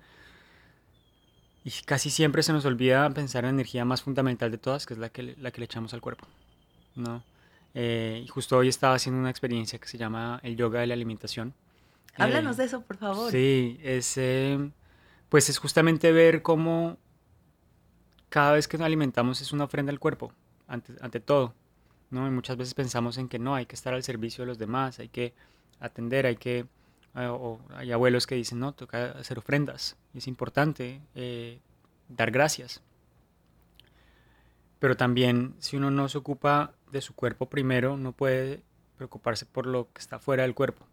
[1.69, 4.95] Y casi siempre se nos olvida pensar en la energía más fundamental de todas, que
[4.95, 6.27] es la que, le- la que le echamos al cuerpo.
[6.97, 7.23] ¿no?
[7.75, 10.95] Eh, y justo hoy estaba haciendo una experiencia que se llama el yoga de la
[10.95, 11.53] alimentación.
[12.17, 13.31] Háblanos Eh, de eso, por favor.
[13.31, 14.71] Sí, es, eh,
[15.29, 16.97] pues es justamente ver cómo
[18.31, 20.33] cada vez que nos alimentamos es una ofrenda al cuerpo,
[20.67, 21.55] ante, ante todo,
[22.11, 22.27] ¿no?
[22.27, 24.99] Y muchas veces pensamos en que no, hay que estar al servicio de los demás,
[25.01, 25.35] hay que
[25.81, 26.67] atender, hay que...
[27.19, 31.61] eh, o hay abuelos que dicen, no, toca hacer ofrendas, es importante eh,
[32.09, 32.83] dar gracias.
[34.79, 38.63] Pero también, si uno no se ocupa de su cuerpo primero, no puede
[38.97, 40.87] preocuparse por lo que está fuera del cuerpo.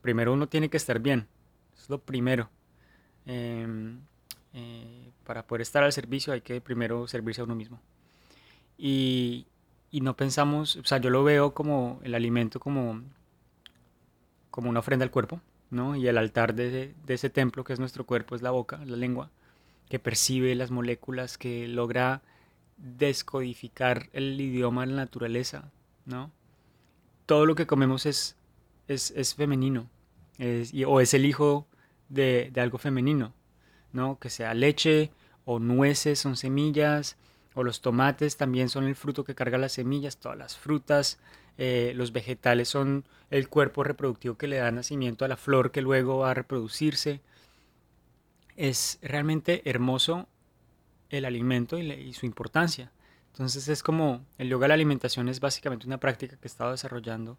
[0.00, 1.28] Primero uno tiene que estar bien,
[1.76, 2.50] es lo primero.
[3.24, 4.00] Em,
[4.52, 7.80] eh, para poder estar al servicio hay que primero servirse a uno mismo.
[8.76, 9.46] Y,
[9.90, 13.02] y no pensamos, o sea, yo lo veo como el alimento como,
[14.50, 15.40] como una ofrenda al cuerpo,
[15.72, 19.30] Y el altar de, ese templo que es nuestro cuerpo es la boca, la lengua,
[19.88, 22.20] que percibe las moléculas, que logra
[22.76, 25.70] descodificar el idioma de la naturaleza,
[26.04, 26.30] ¿no?
[27.24, 28.36] Todo lo que comemos es,
[28.86, 29.88] es, es femenino,
[30.86, 31.66] o es el hijo
[32.10, 33.32] de, de algo femenino,
[33.92, 34.18] ¿no?
[34.18, 35.10] Que sea leche
[35.46, 37.16] o nueces son semillas,
[37.54, 41.18] o los tomates también son el fruto que carga las semillas, todas las frutas,
[41.58, 45.82] eh, los vegetales son el cuerpo reproductivo que le da nacimiento a la flor que
[45.82, 47.20] luego va a reproducirse.
[48.56, 50.28] Es realmente hermoso
[51.10, 52.92] el alimento y, su importancia.
[53.32, 56.70] Entonces es como el yoga de la alimentación es básicamente una práctica que he estado
[56.72, 57.38] desarrollando,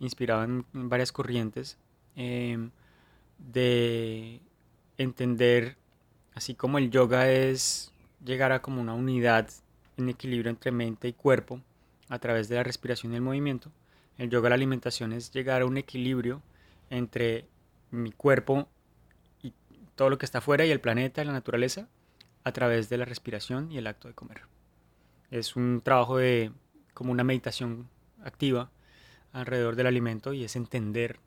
[0.00, 1.78] inspirado en, en varias corrientes,
[2.16, 2.70] em,
[3.38, 4.40] de
[4.98, 5.76] entender,
[6.34, 7.92] así como el yoga es
[8.24, 9.48] llegar a como una unidad
[9.96, 11.62] en equilibrio entre mente y cuerpo
[12.12, 13.72] a través de la respiración y el movimiento,
[14.18, 16.42] el yoga de la alimentación es llegar a un equilibrio
[16.90, 17.46] entre
[17.90, 18.68] mi cuerpo
[19.42, 19.54] y
[19.94, 21.88] todo lo que está afuera y el planeta y la naturaleza
[22.44, 24.42] a través de la respiración y el acto de comer.
[25.30, 26.52] Es un trabajo de
[26.92, 27.88] como una meditación
[28.22, 28.70] activa
[29.32, 31.18] alrededor del alimento y es entender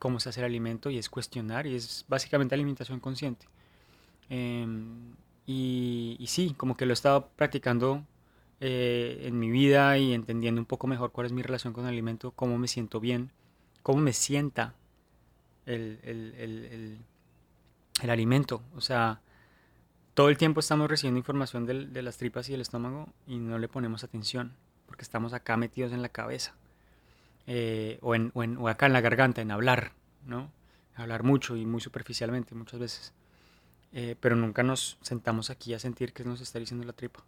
[0.00, 3.46] cómo se hace el alimento y es cuestionar y es básicamente alimentación consciente.
[4.30, 5.14] Em,
[5.46, 8.04] y, y sí, como que lo he estado practicando
[8.60, 11.90] eh, en mi vida y entendiendo un poco mejor cuál es mi relación con el
[11.90, 13.30] alimento, cómo me siento bien,
[13.82, 14.74] cómo me sienta
[15.66, 16.98] el, el- el-
[18.02, 18.62] el- alimento.
[18.76, 19.20] O sea,
[20.14, 23.58] todo el tiempo estamos recibiendo información del- de las tripas y del estómago y no
[23.58, 24.54] le ponemos atención
[24.86, 26.54] porque estamos acá metidos en la cabeza
[27.46, 29.92] eh, o, en, o en- o acá en la garganta, en hablar,
[30.26, 30.50] ¿no?
[30.96, 33.12] Hablar mucho y muy superficialmente muchas veces.
[33.92, 37.24] Eh, pero nunca nos sentamos aquí a sentir qué nos está diciendo la tripa.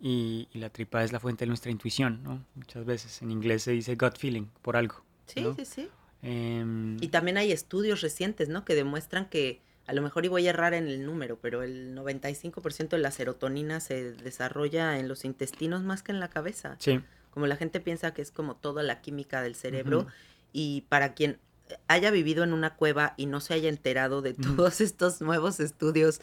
[0.00, 2.44] Y, y la tripa es la fuente de nuestra intuición, ¿no?
[2.54, 5.02] Muchas veces en inglés se dice gut feeling por algo.
[5.26, 5.54] Sí, ¿no?
[5.54, 5.88] sí, sí.
[6.22, 8.64] Em, Y también hay estudios recientes, ¿no?
[8.64, 11.94] Que demuestran que, a lo mejor y voy a errar en el número, pero el
[11.96, 16.76] 95% de la serotonina se desarrolla en los intestinos más que en la cabeza.
[16.78, 20.06] sí, Como la gente piensa que es como toda la química del cerebro.
[20.52, 21.38] Y para quien
[21.86, 26.20] haya vivido en una cueva y no se haya enterado de todos estos nuevos estudios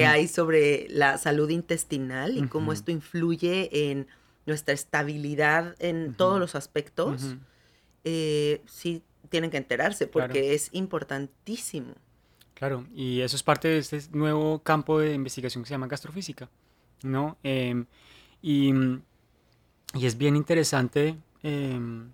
[0.00, 4.06] que hay sobre la salud intestinal y cómo esto influye en
[4.46, 7.34] nuestra estabilidad en todos los aspectos,
[8.04, 10.28] eh, sí tienen que enterarse Claro.
[10.28, 11.94] porque es importantísimo.
[12.54, 12.86] claro.
[12.94, 16.48] Y eso es parte de este nuevo campo de investigación que se llama gastrofísica,
[17.02, 17.36] ¿no?
[17.42, 17.86] Em,
[18.40, 18.72] y,
[19.94, 22.12] y es bien interesante em,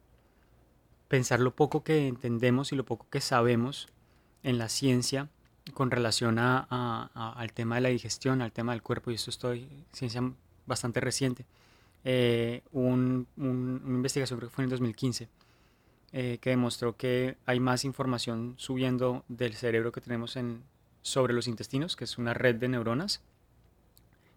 [1.09, 3.89] pensar lo poco que entendemos y lo poco que sabemos
[4.43, 5.29] en la ciencia
[5.75, 9.69] con relación a, al tema de la digestión, al tema del cuerpo, y esto estoy
[9.93, 10.23] ciencia
[10.67, 11.47] bastante reciente.
[12.05, 15.29] Eh, un, una investigación, creo que fue en el 2015,
[16.13, 20.63] eh, que demostró que hay más información subiendo del cerebro que tenemos en,
[21.03, 23.23] sobre los intestinos, que es una red de neuronas,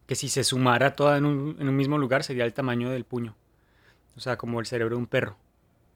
[0.05, 3.05] que si se sumara toda en un, en un mismo lugar sería el tamaño del
[3.05, 3.35] puño.
[4.15, 5.35] O sea, como el cerebro de un perro.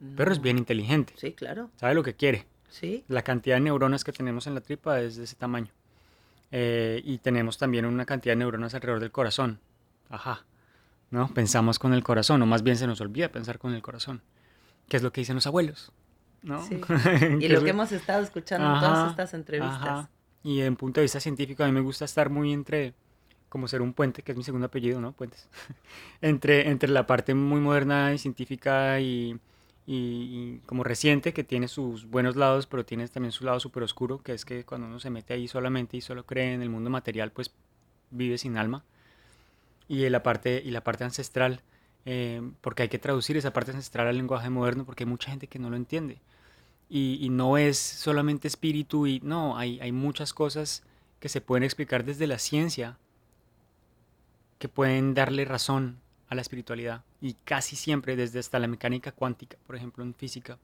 [0.01, 0.59] El perro es bien mm.
[0.59, 1.13] inteligente.
[1.17, 1.69] Sí, claro.
[1.75, 2.45] Sabe lo que quiere.
[2.69, 3.03] Sí.
[3.07, 5.71] La cantidad de neuronas que tenemos en la tripa es de ese tamaño.
[6.51, 9.59] Eh, y tenemos también una cantidad de neuronas alrededor del corazón.
[10.09, 10.45] Ajá.
[11.11, 11.27] ¿No?
[11.33, 14.21] Pensamos con el corazón, o más bien se nos olvida pensar con el corazón.
[14.87, 15.91] ¿Qué es lo que dicen los abuelos?
[16.41, 16.63] ¿no?
[16.65, 16.79] Sí.
[17.39, 20.07] y lo que hemos estado escuchando en todas estas entrevistas.
[20.43, 22.93] Y desde un punto de vista científico, a mí me gusta estar muy entre,
[23.49, 25.11] como ser un puente, que es mi segundo apellido, ¿no?
[25.11, 25.49] Puentes.
[26.21, 29.37] entre, entre la parte muy moderna y científica y,
[29.91, 34.21] y, como reciente, que tiene sus buenos lados, pero tiene también su lado súper oscuro,
[34.21, 36.91] que es que cuando uno se mete ahí solamente y solo cree en el mundo
[36.91, 37.51] material, pues
[38.11, 38.83] vive sin alma.
[39.87, 41.63] Y la parte, y la parte ancestral,
[42.05, 45.47] eh, porque hay que traducir esa parte ancestral al lenguaje moderno, porque hay mucha gente
[45.47, 46.21] que no lo entiende.
[46.87, 50.83] Y, y no es solamente espíritu, y no, hay, hay muchas cosas
[51.19, 52.99] que se pueden explicar desde la ciencia,
[54.59, 55.97] que pueden darle razón
[56.29, 57.03] a la espiritualidad.
[57.21, 60.57] Y casi siempre, desde hasta la mecánica cuántica, por ejemplo, en física,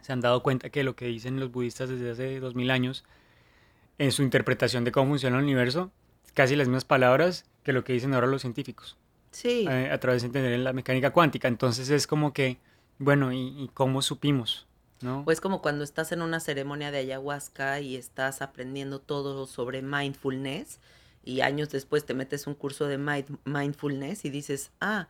[0.00, 3.04] se han dado cuenta que lo que dicen los budistas desde hace 2000 años,
[3.98, 5.92] en su interpretación de cómo funciona el universo,
[6.34, 8.96] casi las mismas palabras que lo que dicen ahora los científicos.
[9.30, 9.66] Sí.
[9.68, 11.48] Eh, a través de entender la mecánica cuántica.
[11.48, 12.58] Entonces es como que,
[12.98, 14.66] bueno, ¿y, cómo supimos?
[15.02, 15.24] ¿no?
[15.24, 20.78] Pues como cuando estás en una ceremonia de ayahuasca y estás aprendiendo todo sobre mindfulness
[21.24, 22.98] y años después te metes un curso de
[23.44, 25.08] mindfulness y dices, ah,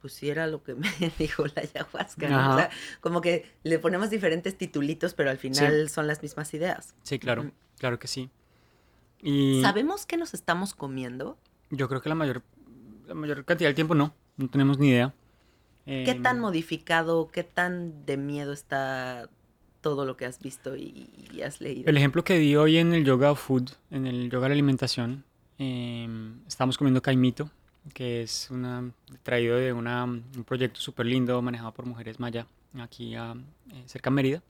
[0.00, 2.28] pues sí era lo que me dijo la ayahuasca.
[2.28, 2.54] ¿no?
[2.54, 6.94] O sea, como que le ponemos diferentes titulitos, pero al final son las mismas ideas.
[7.02, 8.30] Sí, claro, claro que sí.
[9.20, 11.36] Y ¿Sabemos qué nos estamos comiendo?
[11.70, 12.42] Yo creo que la mayor,
[13.06, 15.12] la mayor cantidad del tiempo no, no tenemos ni idea.
[15.84, 19.30] ¿Qué tan em, modificado, qué tan de miedo está
[19.80, 21.88] todo lo que has visto y, y, has leído?
[21.88, 25.24] El ejemplo que di hoy en el Yoga Food, en el Yoga de Alimentación,
[25.58, 27.50] Em, estamos comiendo caimito,
[27.92, 28.92] que es una,
[29.24, 32.46] traído de una, un proyecto súper lindo manejado por mujeres maya,
[32.78, 33.34] aquí a,
[33.72, 34.42] eh, cerca de Mérida.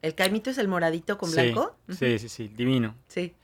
[0.00, 1.76] ¿El caimito es el moradito con blanco?
[1.90, 2.94] Sí, sí, sí, divino.
[3.08, 3.34] Sí.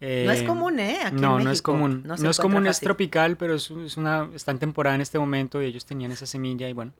[0.00, 0.98] no es em, común, ¿eh?
[1.04, 2.04] Aquí no, no es común.
[2.06, 5.60] No, es común, es tropical, pero es, es, una, está en temporada en este momento
[5.60, 6.92] y ellos tenían esa semilla y bueno,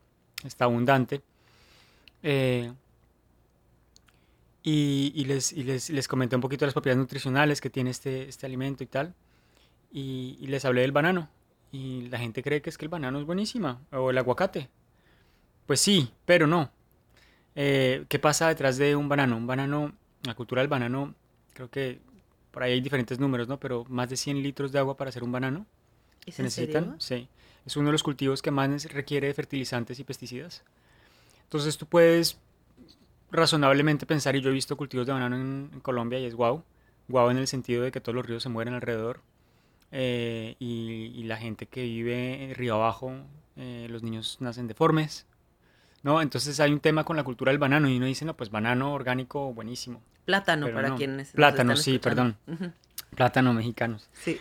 [0.45, 1.23] está abundante.
[2.25, 2.73] Eh,
[4.65, 8.29] y, y, les, y les, les, comenté un poquito las propiedades nutricionales que tiene este,
[8.29, 9.15] este alimento y tal
[9.97, 11.29] y, les hablé del banano.
[11.73, 14.69] Y la gente cree que es que el banano es buenísima, o el aguacate.
[15.65, 16.71] Pues sí, pero no.
[17.55, 19.37] Eh, ¿Qué pasa detrás de un banano?
[19.37, 21.15] Un banano, la cultura del banano,
[21.55, 21.99] creo que
[22.51, 23.59] por ahí hay diferentes números, ¿no?
[23.59, 25.67] Pero más de 100 litros de agua para hacer un banano.
[26.29, 26.97] ¿Se necesitan?
[27.01, 27.29] Sí.
[27.65, 30.63] Es uno de los cultivos que más requiere de fertilizantes y pesticidas.
[31.45, 32.39] Entonces tú puedes
[33.31, 36.63] razonablemente pensar, y yo he visto cultivos de banano en, en Colombia y es guau.
[37.09, 39.21] Guau en el sentido de que todos los ríos se mueren alrededor.
[39.93, 43.13] Eh, y, la gente que vive río abajo,
[43.57, 45.27] eh, los niños nacen deformes,
[46.03, 46.23] ¿no?
[46.23, 48.93] Entonces hay un tema con la cultura del banano y uno dice, no, pues banano
[48.93, 50.03] orgánico buenísimo.
[50.25, 52.37] Plátano para quienes Plátano, sí, perdón.
[53.15, 54.09] Plátano mexicanos.
[54.13, 54.39] Sí.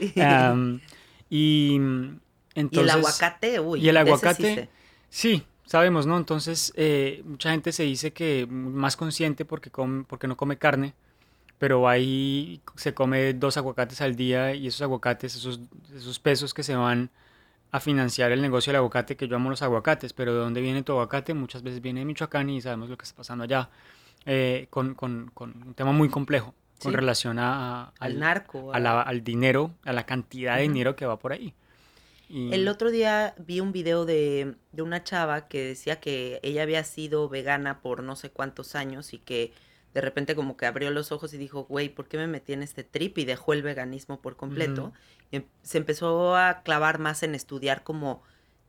[1.30, 2.52] y entonces...
[2.72, 3.80] Y el aguacate, uy.
[3.82, 4.70] Y el aguacate,
[5.10, 6.18] sí, sabemos, ¿no?
[6.18, 9.70] Entonces eh, mucha gente se dice que más consciente porque,
[10.08, 10.94] porque no come carne,
[11.58, 15.62] pero ahí se come dos aguacates al día y esos aguacates, esos,
[15.96, 17.10] esos pesos que se van
[17.72, 20.84] a financiar el negocio del aguacate, que yo amo los aguacates, pero ¿de dónde viene
[20.84, 21.34] tu aguacate?
[21.34, 23.70] Muchas veces viene de Michoacán y sabemos lo que está pasando allá,
[24.26, 29.72] eh, con, con, con, un tema muy complejo con relación a, al, narco, al dinero,
[29.86, 31.54] a la cantidad de dinero que va por ahí.
[32.30, 36.84] El otro día vi un video de, de una chava que decía que ella había
[36.84, 39.53] sido vegana por no sé cuántos años y que
[39.96, 42.64] de repente como que abrió los ojos y dijo, güey, ¿por qué me metí en
[42.64, 43.18] este trip?
[43.18, 44.91] Y dejó el veganismo por completo.
[45.32, 48.22] y em, se empezó a clavar más en estudiar como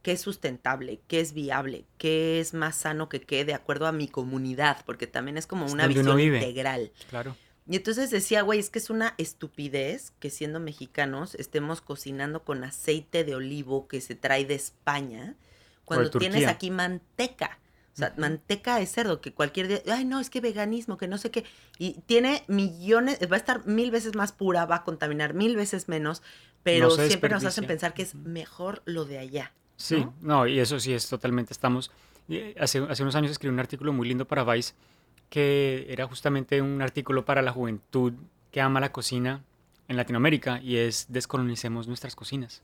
[0.02, 3.92] qué es sustentable, qué es viable, qué es más sano que qué de acuerdo a
[3.92, 6.92] mi comunidad, porque también es como una visión integral.
[7.10, 7.36] Claro.
[7.68, 12.62] Y entonces decía, güey, es que es una estupidez que siendo mexicanos estemos cocinando con
[12.62, 15.34] aceite de olivo que se trae de España,
[15.84, 17.58] cuando tienes aquí manteca.
[17.96, 21.16] O sea, manteca de cerdo, que cualquier día, ay, no, es que veganismo, que no
[21.16, 21.46] sé qué.
[21.78, 25.88] Y tiene millones, va a estar mil veces más pura, va a contaminar mil veces
[25.88, 26.20] menos,
[26.62, 29.54] pero siempre nos hacen pensar que es mejor lo de allá.
[29.76, 31.90] Sí, no, y eso sí es totalmente, estamos,
[32.60, 34.74] hace, hace unos años escribí un artículo muy lindo para Vice,
[35.30, 38.12] que era justamente un artículo para la juventud
[38.50, 39.42] que ama la cocina
[39.88, 42.62] en Latinoamérica y es descolonicemos nuestras cocinas.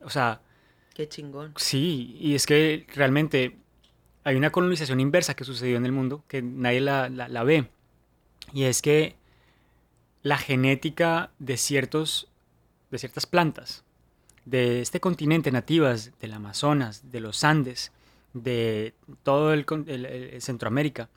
[0.00, 0.42] O sea...
[0.94, 1.54] Qué chingón.
[1.56, 3.61] Sí, y es que realmente
[4.24, 7.68] hay una colonización inversa que sucedió en el mundo que nadie la, ve.
[8.52, 9.16] Y es que
[10.22, 12.28] la genética de, ciertos,
[12.90, 13.84] de ciertas plantas
[14.44, 17.92] de este continente nativas del Amazonas, de los Andes,
[18.32, 19.66] de todo el,
[20.40, 21.08] Centroamérica,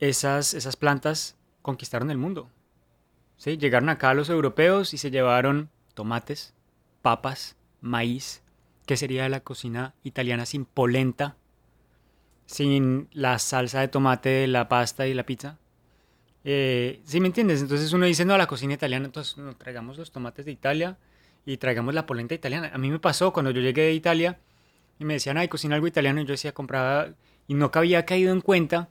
[0.00, 2.48] esas, esas plantas conquistaron el mundo.
[3.36, 3.56] ¿sí?
[3.56, 6.54] Llegaron acá los europeos y se llevaron tomates,
[7.02, 8.42] papas, maíz.
[8.86, 11.36] ¿Qué sería la cocina italiana sin polenta?
[12.48, 15.58] Sin la salsa de tomate, la pasta y la pizza.
[16.44, 17.60] Eh, ¿Sí me entiendes?
[17.60, 20.96] Entonces uno dice, no, la cocina italiana, entonces no, traigamos los tomates de Italia
[21.44, 22.70] y traigamos la polenta italiana.
[22.72, 24.38] A mí me pasó cuando yo llegué de Italia
[24.98, 27.10] y me decían, ay, cocina algo italiano, y yo decía, compraba,
[27.46, 28.88] y no había caído en cuenta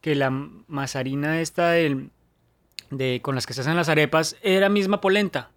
[0.00, 2.10] que la masarina esta del,
[2.90, 5.52] de, con las que se hacen las arepas era misma polenta.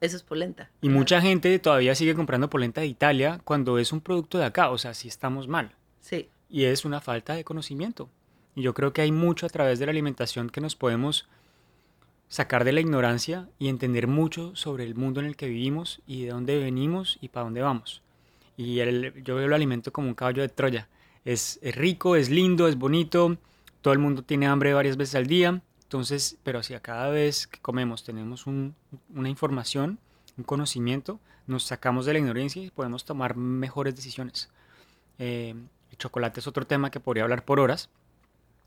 [0.00, 0.70] Eso es polenta.
[0.80, 4.70] Y mucha gente todavía sigue comprando polenta de Italia cuando es un producto de acá,
[4.70, 5.74] o sea, sí estamos mal.
[6.00, 6.30] Sí.
[6.48, 8.08] Y es una falta de conocimiento.
[8.54, 11.28] Y yo creo que hay mucho a través de la alimentación que nos podemos
[12.28, 16.24] sacar de la ignorancia y entender mucho sobre el mundo en el que vivimos y
[16.24, 18.02] de dónde venimos y para dónde vamos.
[18.56, 18.76] Y
[19.22, 20.88] yo veo el alimento como un caballo de Troya.
[21.24, 23.38] Es, rico, es lindo, es bonito,
[23.80, 27.46] todo el mundo tiene hambre varias veces al día, entonces, pero si a cada vez
[27.46, 29.98] que comemos tenemos una información,
[30.36, 34.50] un conocimiento, nos sacamos de la ignorancia y podemos tomar mejores decisiones.
[35.18, 35.54] Eh,
[35.90, 37.90] el chocolate es otro tema que podría hablar por horas,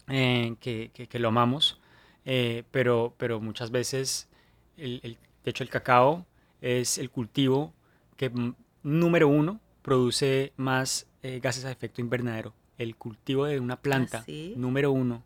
[0.08, 1.80] eh, que, que, lo amamos,
[2.26, 4.28] eh, pero, pero muchas veces,
[4.78, 6.26] el, el, de hecho el cacao
[6.62, 7.74] es el cultivo
[8.18, 12.54] que mm, número uno produce más eh, gases a efecto invernadero.
[12.78, 15.24] El cultivo de una planta, ¿Ah, número uno.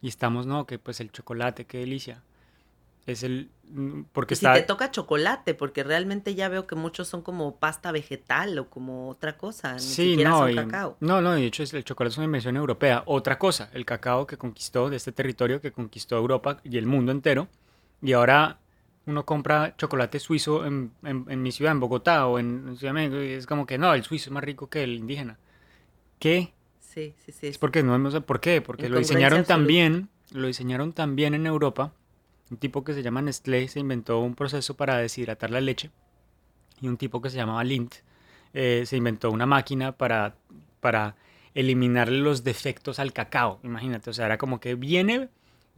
[0.00, 2.22] Y estamos, no, que pues el chocolate, qué delicia.
[3.06, 3.50] Es el.
[3.68, 4.54] Mm, porque está...
[4.54, 8.70] Si te toca chocolate, porque realmente ya veo que muchos son como pasta vegetal o
[8.70, 9.74] como otra cosa.
[9.74, 10.96] Ni sí, siquiera no, son cacao.
[11.00, 13.02] No, no, de hecho el chocolate es una invención europea.
[13.06, 17.12] Otra cosa, el cacao que conquistó de este territorio, que conquistó Europa y el mundo
[17.12, 17.48] entero.
[18.00, 18.58] Y ahora
[19.06, 23.22] uno compra chocolate suizo en, en, mi ciudad, en Bogotá o en, Ciudad de México,
[23.22, 25.38] y es como que no, el suizo es más rico que el indígena.
[26.18, 26.52] ¿Qué?
[26.80, 27.48] Sí, sí, sí.
[27.48, 31.92] Es porque no sé por qué, porque lo diseñaron también, lo diseñaron también en Europa.
[32.52, 35.90] Un tipo que se llama Nestlé se inventó un proceso para deshidratar la leche
[36.82, 37.94] y un tipo que se llamaba Lindt
[38.52, 40.34] eh, se inventó una máquina para,
[40.80, 41.16] para
[41.54, 43.58] eliminarle los defectos al cacao.
[43.62, 45.30] Imagínate, o sea, era como que viene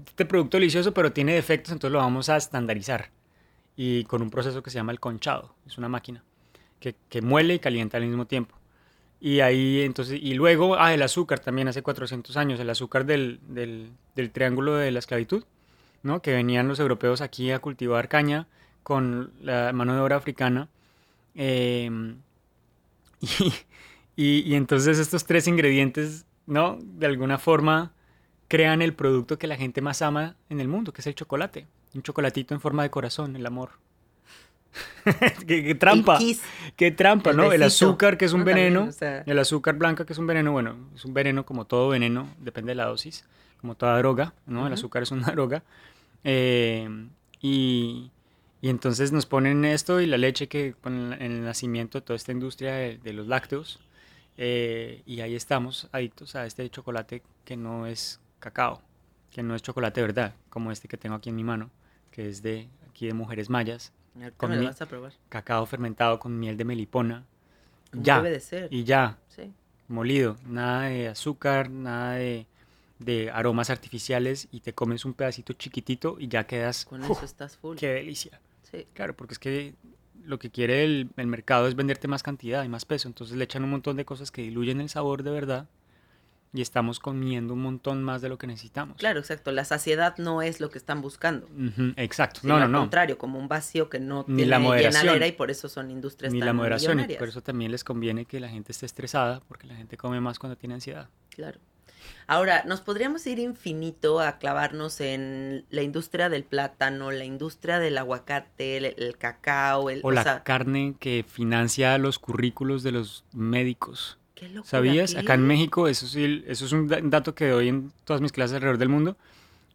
[0.04, 3.12] este producto delicioso, pero tiene defectos, entonces lo vamos a estandarizar.
[3.76, 6.24] Y con un proceso que se llama el conchado, es una máquina
[6.80, 8.56] que, que muele y calienta al mismo tiempo.
[9.20, 13.38] Y ahí, entonces, y luego, ah, el azúcar también hace 400 años, el azúcar del,
[13.46, 15.44] del, del triángulo de la esclavitud,
[16.04, 16.22] ¿no?
[16.22, 18.46] Que venían los europeos aquí a cultivar caña
[18.84, 20.68] con la mano de obra africana.
[21.34, 22.18] Em,
[23.20, 23.52] y,
[24.14, 26.78] y, y, entonces estos tres ingredientes, ¿no?
[26.80, 27.92] De alguna forma
[28.46, 31.66] crean el producto que la gente más ama en el mundo, que es el chocolate.
[31.94, 33.70] Un chocolatito en forma de corazón, el amor.
[35.46, 36.18] ¿Qué, trampa.
[36.76, 37.52] qué trampa, ¿no?
[37.52, 38.90] El azúcar, que es un veneno.
[39.26, 40.52] El azúcar blanca, que es un veneno.
[40.52, 43.24] Bueno, es un veneno como todo veneno, depende de la dosis.
[43.60, 44.66] Como toda droga, ¿no?
[44.66, 45.62] El azúcar es una droga.
[46.24, 46.88] Eh,
[47.40, 48.10] y,
[48.60, 52.32] y, entonces nos ponen esto y la leche que con el, nacimiento de toda esta
[52.32, 53.78] industria de, los lácteos.
[54.36, 58.82] Eh, y ahí estamos, adictos a este chocolate que no es cacao,
[59.30, 61.70] que no es chocolate verdad, como este que tengo aquí en mi mano,
[62.10, 63.92] que es de aquí de mujeres mayas.
[64.36, 65.12] Con me vas a probar.
[65.28, 67.24] Cacao fermentado con miel de melipona.
[67.92, 68.16] ya.
[68.16, 68.72] Debe de ser.
[68.72, 69.18] Y ya.
[69.88, 70.36] Molido.
[70.46, 72.46] Nada de azúcar, nada de,
[72.98, 76.84] de, aromas artificiales y te comes un pedacito chiquitito y ya quedas.
[76.84, 77.76] Con eso estás full.
[77.76, 78.40] Qué delicia.
[78.70, 78.86] Sí.
[78.92, 79.74] Claro, porque es que
[80.24, 83.08] lo que quiere el, el mercado es venderte más cantidad y más peso.
[83.08, 85.68] Entonces le echan un montón de cosas que diluyen el sabor de verdad
[86.54, 88.96] y estamos comiendo un montón más de lo que necesitamos.
[88.98, 89.50] Claro, exacto.
[89.50, 91.48] La saciedad no es lo que están buscando.
[91.96, 92.40] exacto.
[92.44, 92.78] no, no, no.
[92.78, 95.90] Al contrario, como un vacío que no Ni tiene la llenadera y por eso son
[95.90, 97.00] industrias Ni la moderación.
[97.00, 100.20] Y por eso también les conviene que la gente esté estresada, porque la gente come
[100.20, 101.08] más cuando tiene ansiedad.
[101.30, 101.58] Claro.
[102.26, 107.98] Ahora, nos podríamos ir infinito a clavarnos en la industria del plátano, la industria del
[107.98, 114.18] aguacate, el, cacao, el, o, la carne que financia los currículos de los médicos.
[114.64, 115.14] ¿Sabías?
[115.14, 118.56] Acá en México, eso, sí, eso es un dato que doy en todas mis clases
[118.56, 119.16] alrededor del mundo,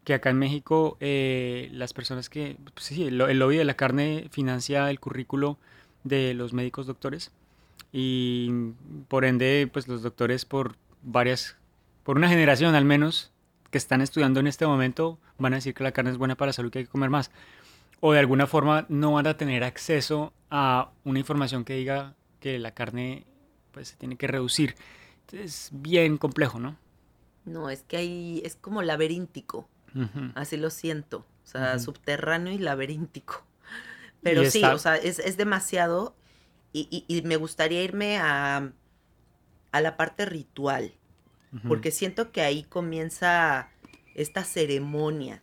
[0.04, 4.28] que acá en México eh, las personas que, pues sí, el, lobby de la carne
[4.30, 5.58] financia el currículo
[6.04, 7.32] de los médicos doctores
[7.92, 8.72] y
[9.08, 11.56] por ende, pues los doctores por varias,
[12.10, 13.30] por una generación al menos,
[13.70, 16.48] que están estudiando en este momento van a decir que la carne es buena para
[16.48, 17.30] la salud y que hay que comer más.
[18.00, 22.58] O de alguna forma no van a tener acceso a una información que diga que
[22.58, 23.26] la carne
[23.70, 24.74] pues se tiene que reducir.
[25.30, 26.76] Es bien complejo, ¿no?
[27.44, 29.68] No, es que ahí es como laberíntico.
[30.34, 31.18] Así lo siento.
[31.44, 33.44] O sea, subterráneo y laberíntico.
[34.20, 36.16] Pero sí, o sea, es, demasiado.
[36.72, 38.72] Y, me gustaría irme a,
[39.70, 40.92] a la parte ritual.
[41.66, 43.70] Porque siento que ahí comienza
[44.14, 45.42] esta ceremonia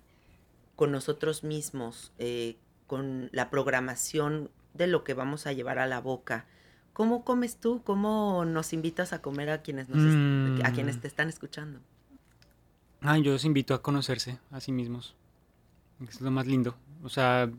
[0.77, 2.55] con nosotros mismos, eh,
[2.85, 6.45] con la programación de lo que vamos a llevar a la boca.
[6.93, 7.81] ¿Cómo comes tú?
[7.83, 10.99] ¿Cómo nos invitas a comer a quienes, nos a quienes mm.
[10.99, 11.79] te están escuchando?
[13.01, 15.15] Ah, yo los invito a conocerse a sí mismos.
[16.07, 16.75] Es lo más lindo.
[17.03, 17.49] O sea,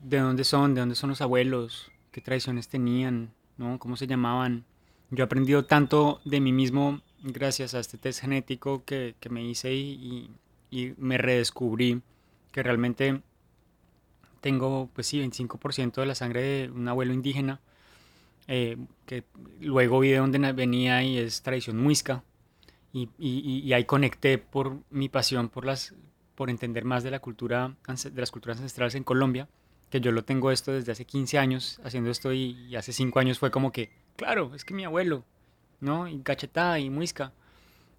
[0.00, 3.78] de dónde son, de dónde son los abuelos, qué tradiciones tenían, ¿no?
[3.78, 4.64] ¿Cómo se llamaban?
[5.10, 7.02] Yo he aprendido tanto de mí mismo
[7.32, 10.30] gracias a este test genético que, me hice y,
[10.98, 12.02] me redescubrí
[12.52, 13.22] que realmente
[14.40, 17.60] tengo, pues sí, 25% de la sangre de un abuelo indígena,
[18.46, 19.24] eh, que
[19.60, 22.22] luego vi de dónde venía y es tradición muisca,
[23.18, 25.94] y, ahí conecté por mi pasión por, las,
[26.34, 29.48] por entender más de, la cultura, de las culturas ancestrales en Colombia,
[29.90, 33.38] que yo lo tengo esto desde hace 15 años haciendo esto y, hace 5 años
[33.38, 35.24] fue como que, claro, es que mi abuelo,
[35.80, 36.08] ¿no?
[36.08, 37.32] Y cachetada y muisca,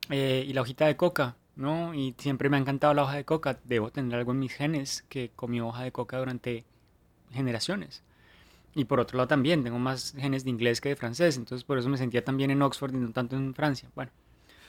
[0.09, 1.93] eh, y la hojita de coca, ¿no?
[1.93, 5.03] Y siempre me ha encantado la hoja de coca, debo tener algo en mis genes
[5.09, 6.65] que comió hoja de coca durante
[7.31, 8.03] generaciones.
[8.75, 11.79] Y por otro lado también, tengo más genes de inglés que de francés, entonces por
[11.79, 13.89] eso me sentía también en Oxford y no tanto en Francia.
[13.95, 14.11] Bueno,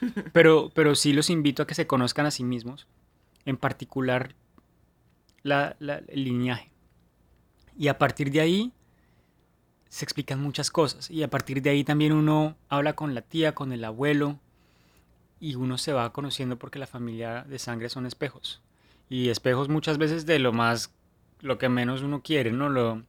[0.33, 2.87] pero, pero sí los invito a que se conozcan a sí mismos,
[3.45, 4.35] en particular
[5.43, 6.71] la, el lineaje.
[7.77, 8.73] Y a partir de ahí
[9.89, 11.11] se explican muchas cosas.
[11.11, 14.39] Y a partir de ahí también uno habla con la tía, con el abuelo,
[15.41, 18.61] y uno se va conociendo porque la familia de sangre son espejos.
[19.09, 20.93] Y espejos muchas veces de lo más,
[21.41, 22.69] lo que menos uno quiere, ¿no?
[22.69, 23.03] Lo,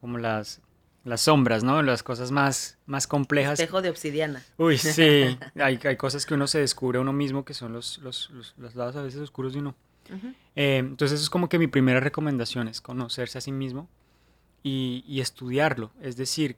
[0.00, 0.60] como las
[1.06, 1.82] las sombras, ¿no?
[1.82, 3.60] Las cosas más, más complejas.
[3.60, 4.42] Espejo de obsidiana.
[4.58, 5.38] Uy, sí.
[5.54, 8.74] hay, hay, cosas que uno se descubre a uno mismo que son los, los, los,
[8.74, 9.76] lados a veces oscuros de uno.
[10.56, 13.88] Eh, entonces, eso es como que mi primera recomendación es conocerse a sí mismo
[14.66, 15.92] y, y, estudiarlo.
[16.00, 16.56] Es decir,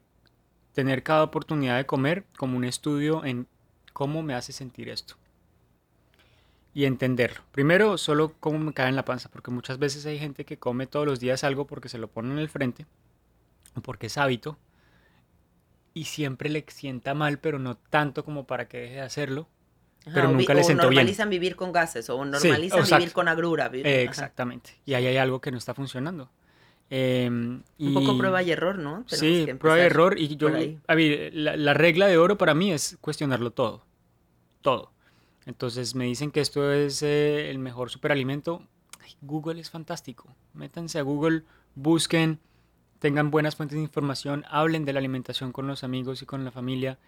[0.73, 3.47] tener cada oportunidad de comer como un estudio en
[3.93, 5.17] cómo me hace sentir esto.
[6.73, 7.43] Y entenderlo.
[7.53, 10.87] Primero, solo cómo me cae en la panza, porque muchas veces hay gente que come
[10.87, 12.87] todos los días algo porque se lo pone en el frente
[13.81, 14.59] porque es hábito
[15.95, 19.49] y siempre le sienta mal, pero no tanto como para que deje de hacerlo.
[20.13, 20.97] pero nunca le sentó bien.
[20.97, 23.67] normalizan vivir con gases o normalizan vivir con agrura.
[23.67, 24.71] exactamente.
[24.85, 26.31] Y ahí hay algo que no está funcionando.
[26.91, 29.05] Em, Un poco prueba y error, ¿no?
[29.07, 30.19] sí, prueba y error.
[30.19, 30.49] Y yo,
[30.87, 33.85] a ver, la, regla de oro para mí es cuestionarlo todo.
[34.63, 34.93] Todo.
[35.47, 38.63] Entonces me dicen que esto es eh, el mejor superalimento.
[39.21, 40.35] Google es fantástico.
[40.55, 41.43] Métanse a Google,
[41.75, 42.41] busquen
[42.99, 46.51] tengan buenas fuentes de información, hablen de la alimentación con los amigos y con la
[46.51, 46.99] familia,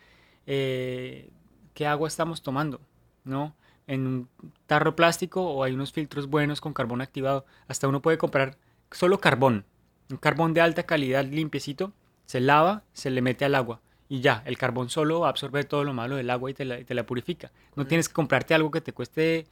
[0.47, 1.31] eh,
[1.75, 2.81] qué agua estamos tomando,
[3.25, 3.55] ¿no?
[3.87, 4.29] En un
[4.67, 8.57] tarro plástico o hay unos filtros buenos con carbón activado, hasta uno puede comprar
[8.91, 9.65] solo carbón,
[10.11, 11.93] un carbón de alta calidad limpiecito,
[12.27, 13.81] se lava, se le mete al agua
[14.11, 16.95] y ya, el carbón solo absorbe todo lo malo del agua y te la, te
[16.95, 17.53] la purifica.
[17.77, 19.47] No tienes que comprarte algo que te cueste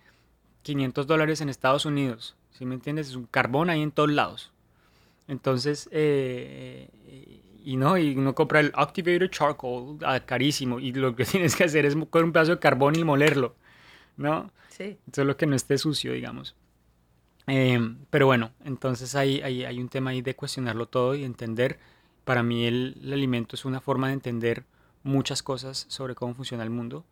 [0.62, 3.10] 500 dólares en Estados Unidos, si me entiendes?
[3.10, 4.50] Es un carbón ahí en todos lados.
[5.28, 6.88] Entonces, eh,
[7.64, 11.62] y no, y uno compra el Activated Charcoal ah, carísimo y lo que tienes que
[11.62, 13.54] hacer es coger un pedazo de carbón y molerlo,
[14.16, 14.50] ¿no?
[14.70, 14.98] Sí.
[15.12, 16.56] Solo que no esté sucio, digamos.
[17.48, 21.78] Em, pero bueno, entonces hay, hay, hay, un tema ahí de cuestionarlo todo y entender.
[22.24, 24.64] Para mí el, alimento es una forma de entender
[25.02, 27.04] muchas cosas sobre cómo funciona el mundo.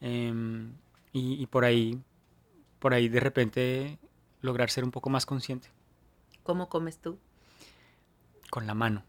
[0.00, 0.72] Em,
[1.12, 2.00] y, y por ahí,
[2.78, 3.98] por ahí de repente
[4.40, 5.68] lograr ser un poco más consciente.
[6.42, 7.18] ¿Cómo comes tú?
[8.52, 9.02] con la mano.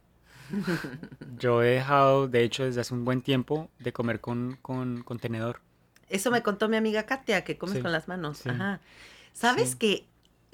[1.37, 5.59] Yo he dejado, de hecho, desde hace un buen tiempo, de comer con, con, tenedor.
[6.07, 8.47] Eso me contó mi amiga Katia, que comes con las manos.
[8.47, 8.79] Ajá.
[9.33, 10.05] ¿Sabes que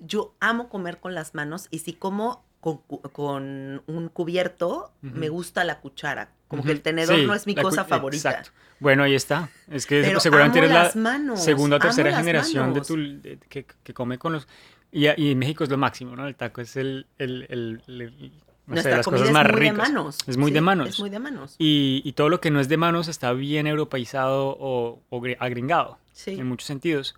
[0.06, 5.80] yo amo comer con las manos y si como con, un cubierto, me gusta la
[5.80, 6.32] cuchara.
[6.48, 8.32] Como que el tenedor no es mi cosa favorita.
[8.32, 8.52] Exacto.
[8.80, 9.50] Bueno, ahí está.
[9.70, 12.96] Es que seguramente eres la segunda o tercera generación de tu,
[13.48, 14.48] que, que, come con los...
[14.92, 16.28] Y, y, en México es lo máximo, ¿no?
[16.28, 18.32] El taco es el, el, el
[18.70, 20.18] nuestra comida es muy de manos.
[20.28, 20.90] Es muy de manos.
[20.90, 21.56] Es muy de manos.
[21.58, 25.98] Y, y, todo lo que no es de manos está bien europeizado o, o agringado.
[26.26, 27.16] En muchos sentidos.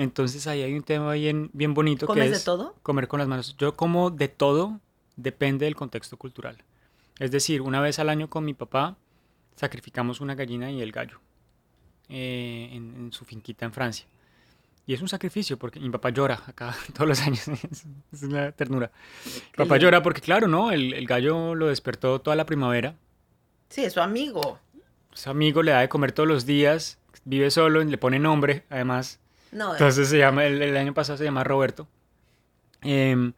[0.00, 2.74] Entonces ahí hay un tema bien, bien bonito ¿Comes que es de todo?
[2.82, 3.54] comer con las manos.
[3.58, 4.80] Yo como de todo,
[5.16, 6.56] depende del contexto cultural.
[7.18, 8.96] Es decir, una vez al año con mi papá
[9.56, 11.20] sacrificamos una gallina y el gallo
[12.08, 14.06] eh, en, en, su finquita en Francia.
[14.86, 17.46] y es un sacrificio porque mi papá llora acá todos los años.
[18.10, 18.90] es una ternura.
[19.26, 20.72] Mi papá llora porque, claro, ¿no?
[20.72, 22.96] El, el, gallo lo despertó toda la primavera.
[23.68, 24.58] Sí, es su amigo.
[25.12, 26.96] Su amigo le da de comer todos los días,
[27.26, 29.20] vive solo, le pone nombre, además.
[29.52, 31.88] No, Entonces se llama, el, año pasado se llama Roberto.
[32.82, 33.32] Eh,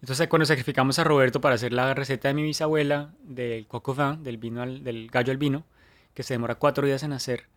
[0.00, 4.22] entonces cuando sacrificamos a Roberto para hacer la receta de mi bisabuela del coco vin,
[4.22, 5.64] del, vino del gallo al vino,
[6.14, 7.48] que se demora cuatro días en hacer,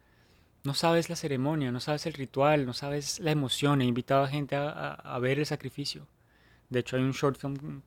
[0.64, 3.82] no sabes la ceremonia, no sabes el ritual, no sabes la emoción.
[3.82, 6.08] He invitado a gente a, ver el sacrificio.
[6.70, 7.82] De hecho hay un short film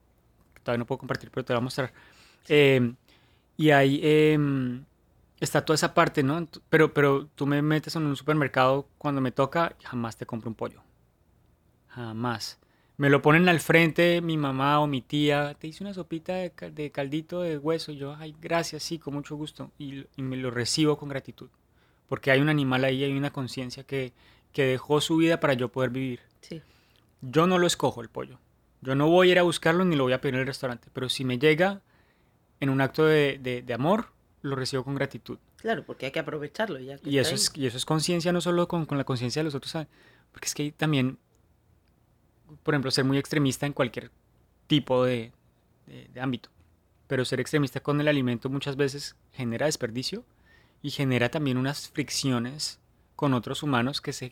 [0.54, 1.92] que todavía no puedo compartir, pero te lo voy a mostrar.
[2.48, 2.96] Em,
[3.56, 4.84] y em,
[5.45, 6.49] está toda esa parte, ¿no?
[6.68, 10.55] Pero, pero tú me metes en un supermercado cuando me toca, jamás te compro un
[10.55, 10.82] pollo.
[11.88, 12.59] Jamás
[13.03, 16.93] me lo ponen al frente mi mamá o mi tía, te hice una sopita de,
[16.93, 20.97] caldito de hueso, y yo, ay, gracias, sí, con mucho gusto, y, me lo recibo
[20.97, 21.51] con gratitud,
[22.07, 24.12] porque hay un animal ahí, hay una conciencia que,
[24.53, 26.20] que dejó su vida para yo poder vivir.
[26.43, 26.62] Sí.
[27.22, 28.38] Yo no lo escojo el pollo,
[28.82, 30.88] yo no voy a ir a buscarlo ni lo voy a pedir en el restaurante,
[30.93, 31.80] pero si me llega
[32.61, 34.11] en un acto de, de, amor,
[34.43, 35.38] lo recibo con gratitud.
[35.57, 36.78] Claro, porque hay que aprovecharlo.
[36.78, 39.45] Ya y, eso es, y eso es conciencia, no solo con, con la conciencia de
[39.45, 39.86] los otros,
[40.32, 41.18] porque es que también
[42.62, 44.11] por ejemplo, ser muy extremista en cualquier
[44.66, 45.32] tipo de,
[46.20, 46.51] ámbito.
[47.07, 50.24] Pero ser extremista con el alimento muchas veces genera desperdicio
[50.82, 52.80] y genera también unas fricciones
[53.16, 54.30] con otros humanos que se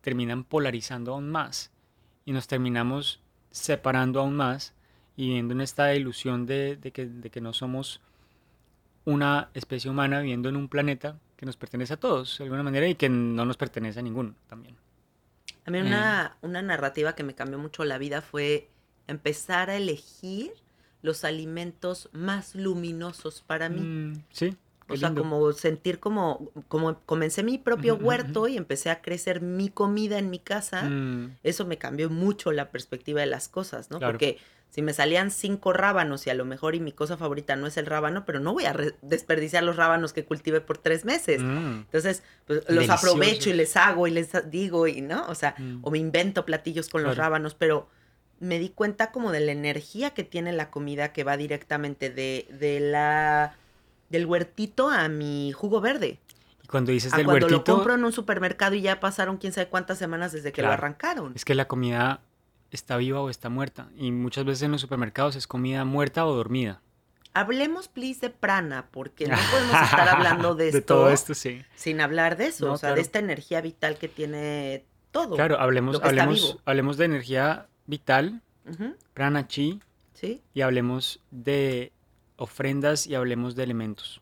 [0.00, 1.70] terminan polarizando aún más
[2.24, 4.74] y nos terminamos separando aún más
[5.16, 8.00] y viendo en esta ilusión de, que, de, que, no somos
[9.04, 12.86] una especie humana viviendo en un planeta que nos pertenece a todos de alguna manera
[12.86, 14.76] y que no nos pertenece a ninguno también.
[15.64, 18.68] A mí una, una narrativa que me cambió mucho la vida fue
[19.06, 20.52] empezar a elegir
[21.02, 23.80] los alimentos más luminosos para mí.
[23.80, 24.56] Mm, sí.
[24.88, 29.68] O sea, como sentir como, como comencé mi propio huerto y empecé a crecer mi
[29.68, 31.38] comida en mi casa, mm.
[31.42, 34.00] eso me cambió mucho la perspectiva de las cosas, ¿no?
[34.00, 34.38] Porque
[34.72, 37.76] si me salían cinco rábanos y a lo mejor y mi cosa favorita no es
[37.76, 41.42] el rábano, pero no voy a desperdiciar los rábanos que cultive por tres meses.
[41.42, 41.80] Mm.
[41.80, 45.26] Entonces, pues, los aprovecho y les hago y les digo y, ¿no?
[45.26, 45.80] O sea, mm.
[45.82, 47.86] o me invento platillos con los rábanos, pero
[48.40, 52.48] me di cuenta como de la energía que tiene la comida que va directamente de,
[52.58, 53.54] de la
[54.08, 56.18] del huertito a mi jugo verde.
[56.64, 59.52] Y cuando dices a del cuando lo compro en un supermercado y ya pasaron quién
[59.52, 61.32] sabe cuántas semanas desde que lo arrancaron.
[61.34, 62.22] Es que la comida
[62.72, 63.88] está viva o está muerta.
[63.96, 66.80] Y muchas veces en los supermercados es comida muerta o dormida.
[67.34, 70.78] Hablemos, please, de prana, porque no podemos estar hablando de esto.
[70.78, 71.62] de todo esto, sí.
[71.76, 75.36] Sin hablar de eso, o sea, de esta energía vital que tiene todo.
[75.36, 78.42] Claro, hablemos, hablemos, hablemos de energía vital,
[79.14, 79.80] prana chi,
[80.14, 80.42] ¿Sí?
[80.52, 81.92] y hablemos de
[82.36, 84.20] ofrendas y hablemos de elementos.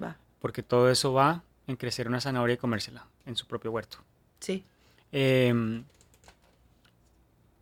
[0.00, 0.16] Va.
[0.38, 3.98] Porque todo eso va en crecer una zanahoria y comérsela en su propio huerto.
[4.38, 4.64] Sí.
[5.12, 5.82] Eh,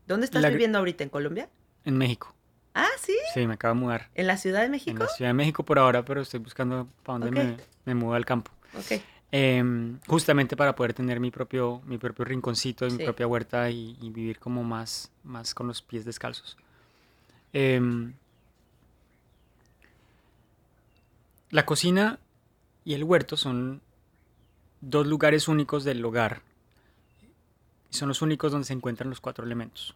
[0.09, 1.05] ¿Dónde estás viviendo ahorita?
[1.05, 1.49] ¿En Colombia?
[1.85, 2.35] En México.
[2.75, 3.17] Ah, sí.
[3.35, 4.09] Sí, me acabo de mudar.
[4.15, 4.91] ¿En la Ciudad de México?
[4.91, 8.15] En la Ciudad de México por ahora, pero estoy buscando para dónde me, me mudo
[8.15, 8.51] al campo.
[8.75, 9.01] Ok.
[9.31, 14.39] Em, justamente para poder tener mi propio, mi propio rinconcito, mi propia huerta y, vivir
[14.39, 16.57] como más, más con los pies descalzos.
[17.53, 18.15] Em,
[21.51, 22.19] la cocina
[22.87, 23.83] y el huerto son
[24.81, 26.41] dos lugares únicos del hogar
[27.91, 29.95] y son los únicos donde se encuentran los cuatro elementos.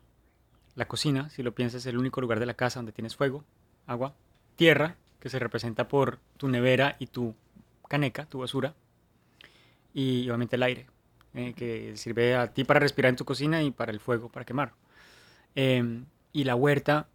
[0.74, 3.44] La cocina, si lo piensas, es el único lugar de la casa donde tienes fuego,
[3.86, 4.14] agua,
[4.56, 7.34] tierra, que se representa por tu nevera y tu
[7.88, 8.74] caneca, tu basura,
[9.92, 10.86] y obviamente el aire,
[11.34, 14.46] eh, que sirve a ti para respirar en tu cocina y para el fuego, para
[14.46, 14.72] quemar.
[15.54, 17.08] Em, y la huerta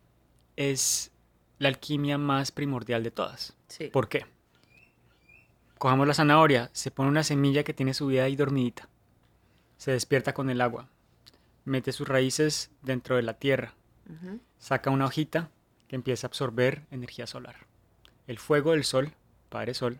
[0.55, 1.11] es
[1.57, 3.55] la alquimia más primordial de todas.
[3.91, 4.25] ¿Por qué?
[5.79, 8.87] Cojamos la zanahoria, se pone una semilla que tiene su vida ahí dormidita
[9.77, 10.89] se despierta con el agua,
[11.67, 13.75] mete sus raíces dentro de la tierra,
[14.57, 15.51] saca una hojita
[15.87, 17.67] que empieza a absorber energía solar.
[18.25, 19.13] El fuego del sol,
[19.49, 19.99] Padre Sol,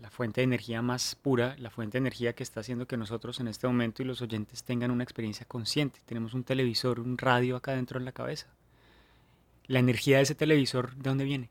[0.00, 3.40] la fuente de energía más pura, la fuente de energía que está haciendo que nosotros
[3.40, 6.00] en este momento y los oyentes tengan una experiencia consciente.
[6.06, 8.46] Tenemos un televisor, un radio acá dentro en la cabeza.
[9.66, 11.50] La energía de ese televisor, ¿de dónde viene?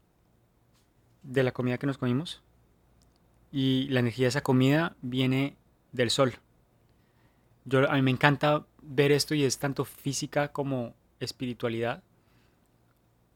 [1.23, 2.41] De la comida que nos comimos.
[3.51, 5.57] Y la energía de esa comida viene
[5.91, 6.35] del sol.
[7.65, 12.03] Yo, a mí me encanta ver esto y es tanto física como espiritualidad.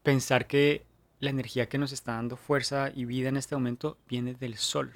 [0.02, 0.84] Pensar que
[1.20, 4.92] la energía que nos está dando fuerza y vida en este momento viene del sol.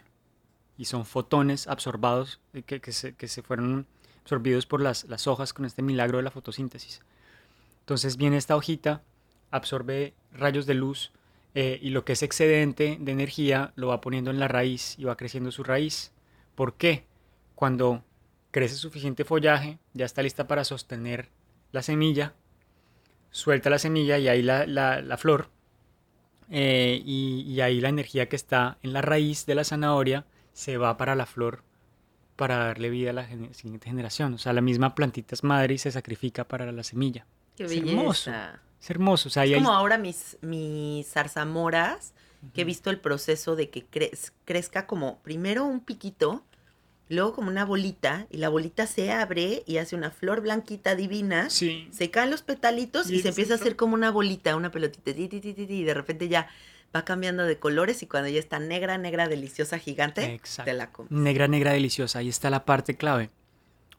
[0.77, 3.87] Y son fotones absorbados eh, que, que, se, que se, fueron
[4.23, 7.01] absorbidos por las, las, hojas con este milagro de la fotosíntesis.
[7.81, 9.03] Entonces viene esta hojita,
[9.51, 11.13] absorbe rayos de luz
[11.55, 15.05] eh, y lo que es excedente de energía lo va poniendo en la raíz y
[15.05, 16.13] va creciendo su raíz.
[16.55, 17.05] ¿Por qué?
[17.55, 18.03] Cuando
[18.57, 21.29] crece suficiente follaje, ya está lista para sostener
[21.73, 22.33] la semilla,
[23.31, 25.51] suelta la semilla y ahí la, flor,
[26.49, 30.97] eh, y, ahí la energía que está en la raíz de la zanahoria se va
[30.97, 31.65] para la flor
[32.37, 34.33] para darle vida a la siguiente generación.
[34.33, 37.27] O sea, la misma plantita es madre y se sacrifica para la semilla.
[37.59, 38.31] Qué es hermoso.
[38.81, 39.29] Es hermoso.
[39.29, 42.15] es como ahora mis, mis zarzamoras,
[42.55, 43.85] que he visto el proceso de que
[44.47, 46.43] crezca como primero un piquito,
[47.09, 51.51] luego como una bolita, y la bolita se abre y hace una flor blanquita divina.
[51.51, 51.89] Sí.
[51.93, 55.85] Se caen los petalitos y, se empieza a hacer como una bolita, una pelotita, y
[55.85, 56.49] de repente ya
[56.95, 61.11] va cambiando de colores y cuando ya está negra, negra, deliciosa, gigante, te la comes.
[61.11, 62.21] Negra, negra, deliciosa.
[62.21, 63.31] Ahí está la parte clave.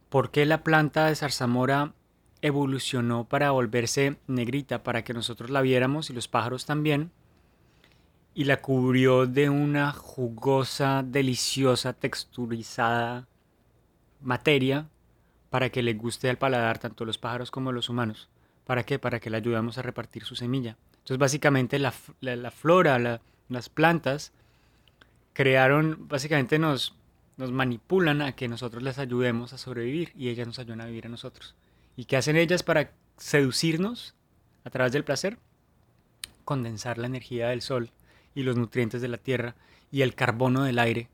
[0.10, 1.93] ¿Por qué la planta de zarzamora
[2.41, 7.12] evolucionó para volverse negrita, para que nosotros la viéramos y los pájaros también?
[8.38, 13.28] Y la cubrió de una jugosa, deliciosa, texturizada
[14.22, 14.88] materia
[15.50, 18.30] para que le guste al paladar tanto los pájaros como los humanos.
[18.64, 19.00] ¿Para qué?
[19.00, 20.78] Para que le ayudemos a repartir su semilla.
[20.98, 21.92] Entonces básicamente la,
[22.52, 23.20] flora,
[23.50, 24.34] las plantas,
[25.34, 26.94] crearon, básicamente nos,
[27.38, 31.08] nos manipulan a que nosotros les ayudemos a sobrevivir y ellas nos ayudan a vivir
[31.08, 31.56] a nosotros.
[31.96, 34.14] ¿Y qué hacen ellas para seducirnos
[34.64, 35.40] a través del placer?
[36.46, 37.90] Condensar la energía del sol
[38.38, 39.56] y los nutrientes de la tierra
[39.92, 41.10] y el carbono del aire,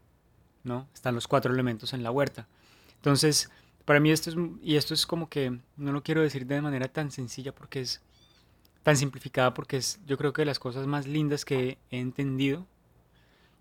[0.66, 0.90] ¿no?
[0.94, 2.50] Están los cuatro elementos en la huerta.
[2.98, 3.50] Entonces,
[3.86, 6.90] para mí esto es, y esto es como que, no lo quiero decir de manera
[6.90, 8.02] tan sencilla porque es
[8.84, 12.68] tan simplificada porque es yo creo que de las cosas más lindas que he entendido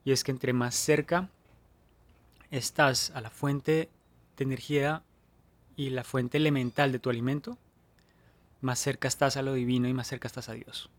[0.05, 1.29] y es que entre más cerca
[2.51, 3.89] estás a la fuente
[4.37, 5.05] de energía
[5.77, 7.59] y la fuente elemental de tu alimento,
[8.61, 10.91] más cerca estás a lo divino y más cerca estás a Dios.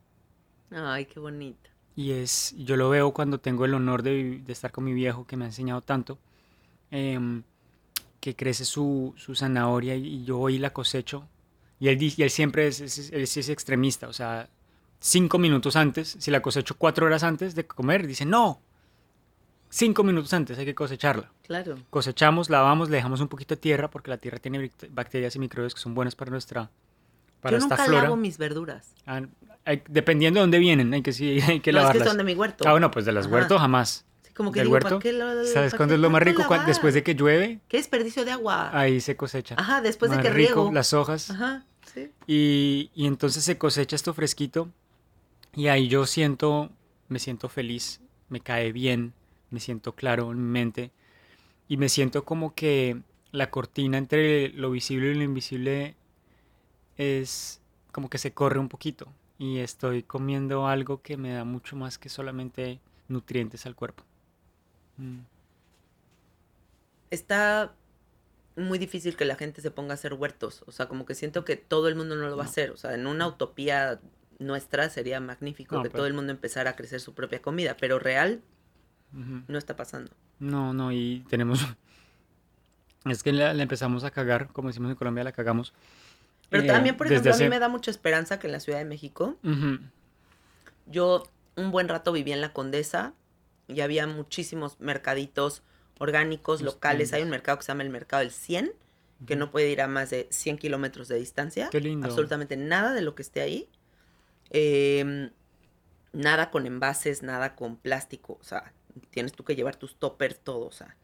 [0.71, 1.72] Ay, qué bonito.
[1.95, 5.37] Y es, yo lo veo cuando tengo el honor de, estar con mi viejo que
[5.37, 6.17] me ha enseñado tanto,
[6.91, 7.43] em,
[8.19, 11.27] que crece su, su zanahoria y yo hoy la cosecho
[11.83, 14.47] y él, y él siempre es, es, extremista, o sea,
[15.01, 18.61] cinco minutos antes, si la cosecho cuatro horas antes de comer, dice, no,
[19.69, 21.29] cinco minutos antes hay que cosecharla.
[21.45, 21.77] Claro.
[21.89, 25.75] Cosechamos, lavamos, le dejamos un poquito de tierra, porque la tierra tiene bacterias y microbios
[25.75, 26.71] que son buenas para nuestra
[27.43, 28.95] para Yo nunca lavo mis verduras.
[29.05, 29.21] Ah,
[29.87, 31.97] dependiendo de dónde vienen, hay que, sí, hay que no, lavarlas.
[31.97, 32.67] Es que son de mi huerto.
[32.67, 34.99] Ah, bueno, pues de las huertos jamás como que digo, huerto.
[34.99, 35.13] Qué
[35.53, 36.43] ¿Sabes cuándo es lo más rico?
[36.65, 37.59] Después de que llueve.
[37.67, 38.77] Qué desperdicio de agua.
[38.77, 39.55] Ahí se cosecha.
[39.57, 40.71] Ajá, después de que riego.
[40.73, 41.29] Las hojas.
[41.29, 42.11] Ajá, sí.
[42.27, 44.69] Y, y, entonces se cosecha esto fresquito.
[45.55, 46.71] Y ahí yo siento,
[47.09, 49.13] me siento feliz, me cae bien,
[49.51, 50.91] me siento claro en mi mente.
[51.67, 55.95] Y me siento como que la cortina entre lo visible y lo invisible
[56.97, 59.07] es como que se corre un poquito.
[59.37, 64.03] Y estoy comiendo algo que me da mucho más que solamente nutrientes al cuerpo.
[64.97, 65.19] Mm.
[67.09, 67.73] Está
[68.55, 70.63] muy difícil que la gente se ponga a hacer huertos.
[70.67, 72.71] O sea, como que siento que todo el mundo no lo va a hacer.
[72.71, 73.99] O sea, en una utopía
[74.39, 78.41] nuestra sería magnífico que todo el mundo empezara a crecer su propia comida, pero real
[79.11, 80.11] no está pasando.
[80.39, 81.59] No, no, y tenemos...
[83.05, 85.73] Es que le, empezamos a cagar, como decimos en Colombia, la cagamos.
[86.53, 88.85] Pero también, por ejemplo, a mí me da mucha esperanza que en la Ciudad de
[88.85, 89.37] México,
[90.85, 91.23] yo
[91.55, 93.13] un buen rato viví en la Condesa
[93.67, 95.63] y había muchísimos mercaditos
[95.97, 97.11] orgánicos, locales.
[97.13, 98.71] Hay un mercado que se llama el Mercado del 100,
[99.25, 101.69] que no puede ir a más de 100 kilómetros de distancia.
[101.71, 102.05] Qué lindo.
[102.07, 103.67] Absolutamente nada de lo que esté ahí.
[104.51, 105.31] Em,
[106.11, 108.37] nada con envases, nada con plástico.
[108.39, 108.73] O sea,
[109.09, 110.67] tienes tú que llevar tus toppers, todo.
[110.67, 110.95] O sea.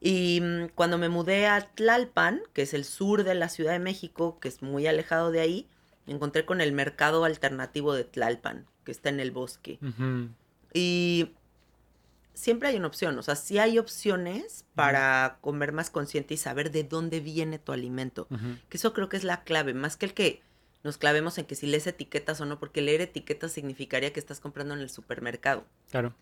[0.00, 3.78] Y mm, cuando me mudé a Tlalpan, que es el sur de la Ciudad de
[3.78, 5.68] México, que es muy alejado de ahí,
[6.06, 9.78] me encontré con el mercado alternativo de Tlalpan, que está en el bosque.
[10.72, 11.32] Y
[12.34, 16.70] siempre hay una opción, o sea, sí hay opciones para comer más consciente y saber
[16.70, 18.28] de dónde viene tu alimento.
[18.68, 20.42] Que eso creo que es la clave, más que el que
[20.84, 24.40] nos clavemos en que si lees etiquetas o no, porque leer etiquetas significaría que estás
[24.40, 25.64] comprando en el supermercado.
[25.90, 26.14] Claro.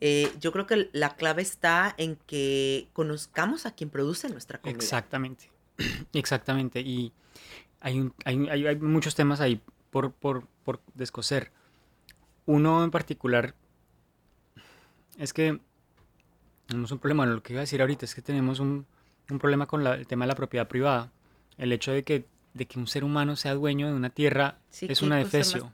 [0.00, 4.76] Eh, yo creo que la clave está en que conozcamos a quien produce nuestra comida.
[4.76, 5.50] Exactamente,
[6.12, 6.80] exactamente.
[6.80, 7.12] Y
[7.80, 11.50] hay, hay, hay, hay muchos temas ahí por, por, por descoser.
[12.46, 13.54] Uno en particular
[15.18, 15.60] es que
[16.66, 18.86] tenemos un problema, lo que iba a decir ahorita es que tenemos un,
[19.38, 21.10] problema con el tema de la propiedad privada.
[21.56, 25.02] El hecho de que, de que un ser humano sea dueño de una tierra es
[25.02, 25.72] una defecio.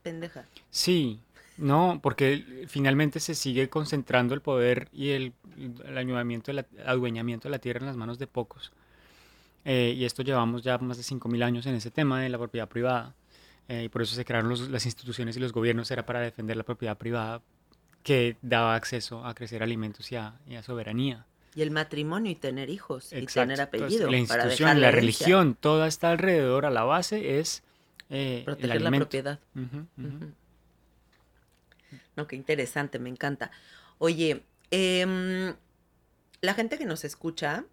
[0.71, 1.21] Sí,
[1.57, 7.49] no, porque finalmente se sigue concentrando el poder y el, el adueñamiento, de la, adueñamiento
[7.49, 8.73] de la tierra en las manos de pocos.
[9.65, 12.69] Eh, y esto llevamos ya más de 5.000 años en ese tema de la propiedad
[12.69, 13.15] privada.
[13.69, 16.65] Eh, y por eso se crearon las instituciones y los gobiernos, era para defender la
[16.65, 17.41] propiedad privada
[18.03, 21.25] que daba acceso a crecer alimentos y a, soberanía.
[21.55, 24.11] Y el matrimonio y tener hijos y tener apellido.
[24.11, 27.63] la institución, la religión, toda está alrededor, a la base es
[28.11, 29.39] eh, proteger la propiedad.
[32.17, 33.51] No, qué interesante, me encanta.
[33.99, 35.55] Oye, em,
[36.41, 37.65] la gente que nos escucha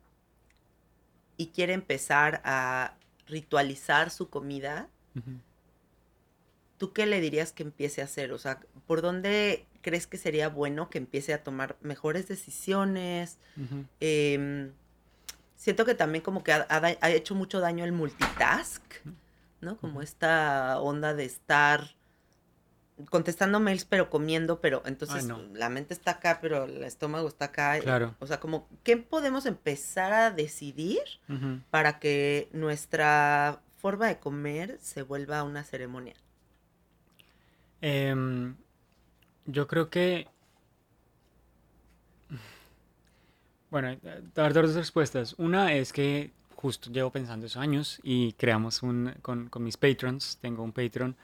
[1.38, 2.96] y quiere empezar a
[3.28, 4.90] ritualizar su comida,
[6.78, 8.32] ¿tú qué le dirías que empiece a hacer?
[8.32, 13.38] O sea, ¿por dónde crees que sería bueno que empiece a tomar mejores decisiones?
[14.00, 14.72] Em,
[15.56, 18.82] siento que también como que ha, hecho mucho daño el multitask,
[19.62, 19.78] ¿no?
[19.78, 21.96] Como esta onda de estar
[23.10, 27.80] contestando mails pero comiendo, pero entonces la mente está acá, pero el estómago está acá.
[27.80, 28.16] Claro.
[28.20, 31.00] O sea, como, ¿qué podemos empezar a decidir
[31.70, 36.16] para que nuestra forma de comer se vuelva una ceremonia?
[37.82, 38.56] Em,
[39.46, 40.28] yo creo que...
[43.70, 43.98] Bueno,
[44.36, 45.34] dar dos respuestas.
[45.38, 50.38] Una es que justo llevo pensando esos años y creamos un, con, con mis patrons,
[50.42, 51.16] tengo un patron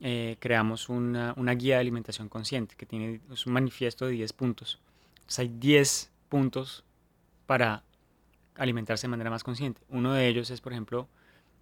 [0.00, 4.78] eh, creamos una, una, guía de alimentación consciente que tiene un manifiesto de 10 puntos.
[5.14, 6.84] Entonces hay 10 puntos
[7.46, 7.82] para
[8.56, 9.80] alimentarse de manera más consciente.
[9.88, 11.08] Uno de ellos es, por ejemplo,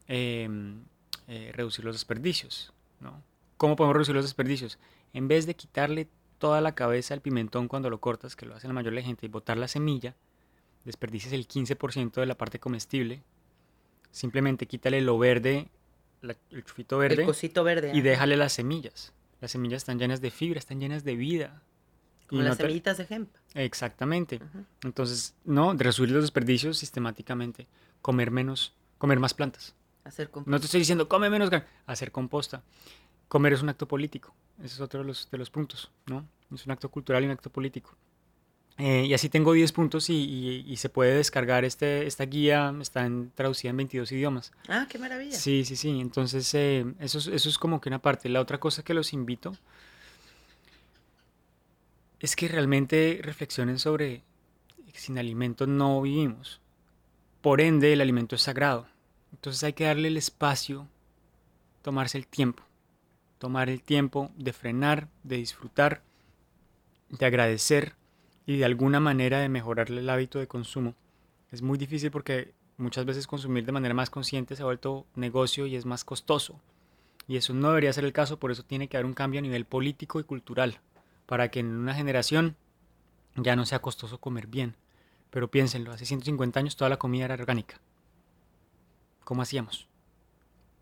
[0.08, 0.82] em,
[1.28, 2.72] eh, reducir los desperdicios.
[3.00, 3.22] ¿no?
[3.56, 4.78] ¿Cómo podemos reducir los desperdicios?
[5.12, 6.08] En vez de quitarle
[6.38, 9.06] toda la cabeza al pimentón cuando lo cortas, que lo hace la mayoría de la
[9.06, 10.16] gente, y botar la semilla,
[10.84, 13.22] desperdicies el 15% de la parte comestible.
[14.10, 15.68] Simplemente quítale lo verde
[16.50, 17.22] el chufito verde.
[17.22, 17.92] El cosito verde.
[17.94, 19.12] Y déjale las semillas.
[19.40, 21.62] Las semillas están llenas de fibra, están llenas de vida.
[22.26, 23.30] Como las semillitas de hemp.
[23.54, 24.40] Exactamente.
[24.82, 27.66] Entonces, no, de reducir los desperdicios sistemáticamente.
[28.00, 29.74] Comer menos, comer más plantas.
[30.04, 30.50] Hacer composta.
[30.50, 31.50] No te estoy diciendo come menos,
[31.86, 32.62] hacer composta.
[33.28, 34.34] Comer es un acto político.
[34.58, 36.26] Ese es otro de los, de los puntos, ¿no?
[36.52, 37.96] Es un acto cultural y un acto político.
[38.76, 43.30] Eh, y así tengo 10 puntos y, se puede descargar este, esta guía, está en,
[43.30, 44.52] traducida en 22 idiomas.
[44.68, 45.36] Ah, qué maravilla.
[45.36, 46.00] Sí, sí, sí.
[46.00, 48.28] Entonces, eh, eso, eso es como que una parte.
[48.28, 49.56] La otra cosa que los invito
[52.18, 54.22] es que realmente reflexionen sobre
[54.92, 56.60] que sin alimento no vivimos.
[57.42, 58.86] Por ende, el alimento es sagrado.
[59.32, 60.88] Entonces hay que darle el espacio,
[61.82, 62.62] tomarse el tiempo.
[63.38, 66.02] Tomar el tiempo de frenar, de disfrutar,
[67.10, 67.94] de agradecer
[68.46, 70.94] y de alguna manera de mejorarle el hábito de consumo.
[71.50, 75.66] Es muy difícil porque muchas veces consumir de manera más consciente se ha vuelto negocio
[75.66, 76.60] y es más costoso.
[77.26, 79.42] Y eso no debería ser el caso, por eso tiene que haber un cambio a
[79.42, 80.80] nivel político y cultural,
[81.26, 82.56] para que en una generación
[83.36, 84.76] ya no sea costoso comer bien.
[85.30, 87.80] Pero piénsenlo, hace 150 años toda la comida era orgánica.
[89.24, 89.88] ¿Cómo hacíamos?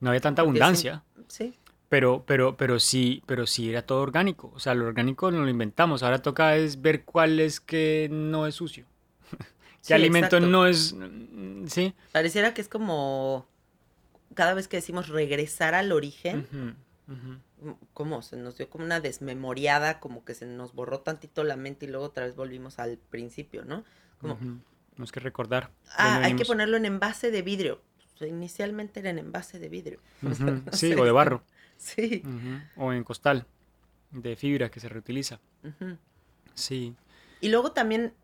[0.00, 1.04] No había tanta abundancia.
[1.28, 1.54] Sí.
[1.92, 4.50] Pero, pero, pero sí, pero sí era todo orgánico.
[4.54, 6.02] O sea, lo orgánico no lo inventamos.
[6.02, 8.86] Ahora toca es ver cuál es que no es sucio.
[9.86, 10.94] ¿Qué alimento no es?
[10.94, 11.92] Mm, sí.
[12.10, 13.46] Pareciera que es como
[14.34, 16.78] cada vez que decimos regresar al origen,
[17.92, 21.84] como se nos dio como una desmemoriada, como que se nos borró tantito la mente
[21.84, 23.84] y luego otra vez volvimos al principio, ¿no?
[24.18, 24.38] Como,
[24.92, 25.70] Tenemos que recordar.
[25.98, 27.82] Ah, hay que ponerlo en envase de vidrio.
[28.20, 30.00] inicialmente era en envase de vidrio.
[30.72, 31.44] sí, o de barro.
[31.96, 32.22] Sí.
[32.76, 33.44] O en costal
[34.12, 35.40] de fibra que se reutiliza.
[36.54, 36.94] Sí.
[37.40, 38.14] Y luego también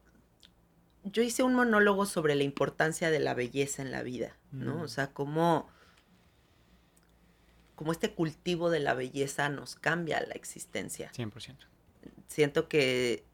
[1.02, 4.80] yo hice un monólogo sobre la importancia de la belleza en la vida, ¿no?
[4.82, 5.68] O sea, cómo,
[7.74, 11.11] cómo este cultivo de la belleza nos cambia la existencia.
[11.12, 11.56] 100%.
[12.28, 13.24] Siento que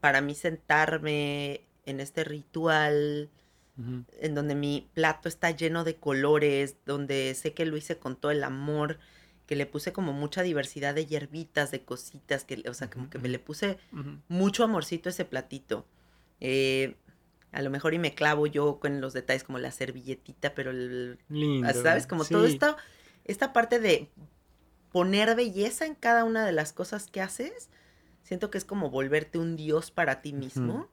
[0.00, 3.30] para mí sentarme en este ritual
[4.20, 8.30] en donde mi plato está lleno de colores, donde sé que lo hice con todo
[8.30, 8.98] el amor,
[9.50, 13.18] que le puse como mucha diversidad de hierbitas, de cositas, que, o sea, como que
[13.18, 13.78] me le puse
[14.28, 15.88] mucho amorcito a ese platito.
[16.38, 16.94] Eh,
[17.50, 21.18] a lo mejor y me clavo yo con los detalles como la servilletita, pero el,
[21.28, 22.06] Lindo, ¿sabes?
[22.06, 22.76] Como todo esto,
[23.24, 24.08] esta parte de
[24.92, 27.70] poner belleza en cada una de las cosas que haces,
[28.22, 30.88] siento que es como volverte un dios para ti mismo.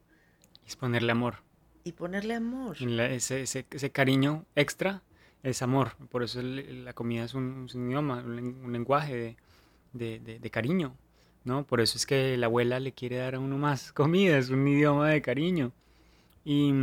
[0.66, 1.44] Y es ponerle amor.
[1.84, 2.76] Y ponerle amor.
[2.82, 5.04] ese, ese, ese cariño extra
[5.44, 5.96] es amor.
[6.10, 9.36] Por eso la comida es un, idioma, un, lenguaje
[9.94, 10.96] de, cariño,
[11.44, 11.66] ¿no?
[11.66, 14.68] Por eso es que la abuela le quiere dar a uno más comida, es un
[14.68, 15.72] idioma de cariño.
[16.44, 16.74] Y,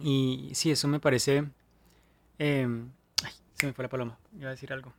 [0.00, 1.44] y sí, eso me parece...
[2.38, 2.90] Em,
[3.24, 4.18] ay, se me fue la paloma.
[4.36, 4.92] Iba a decir algo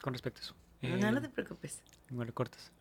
[0.00, 0.54] con respecto a eso.
[0.82, 1.82] no, no em, te preocupes.
[2.10, 2.72] Igual lo cortas.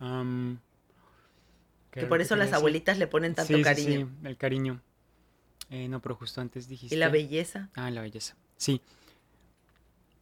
[1.92, 4.08] que por eso las abuelitas le ponen tanto cariño.
[4.08, 4.82] Sí, el cariño.
[5.70, 6.96] Eh, no, pero justo antes dijiste.
[6.96, 7.70] ¿Y la belleza?
[7.76, 8.36] Ah, la belleza.
[8.60, 8.82] Sí.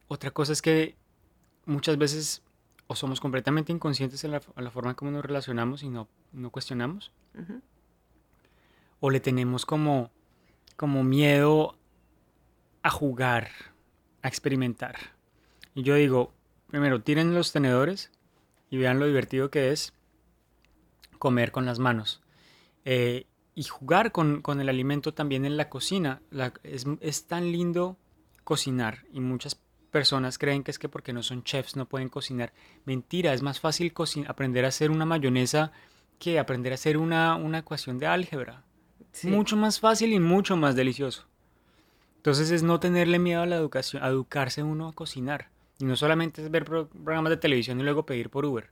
[0.06, 0.94] Otra cosa es que
[1.66, 2.42] muchas veces
[2.86, 6.50] o somos completamente inconscientes en la, la forma en cómo nos relacionamos y no, no
[6.50, 7.12] cuestionamos.
[9.00, 10.10] o le tenemos como,
[10.76, 11.76] como miedo
[12.82, 13.50] a jugar,
[14.22, 14.96] a experimentar.
[15.74, 16.32] Y yo digo,
[16.68, 18.10] primero, tiren los tenedores
[18.70, 19.92] y vean lo divertido que es
[21.18, 22.22] comer con las manos.
[22.84, 23.26] Eh,
[23.56, 26.22] y jugar con, el alimento también en la cocina.
[26.62, 27.96] es, es, tan lindo
[28.48, 32.54] cocinar y muchas personas creen que es que porque no son chefs no pueden cocinar.
[32.86, 33.92] Mentira, es más fácil
[34.26, 35.70] aprender a hacer una mayonesa
[36.18, 38.64] que aprender a hacer una, una ecuación de álgebra.
[39.24, 41.26] Mucho más fácil y mucho más delicioso.
[42.16, 45.50] Entonces es no tenerle miedo a la educación, a educarse uno a cocinar.
[45.78, 48.70] Y no solamente es ver programas de televisión y luego pedir por Uber,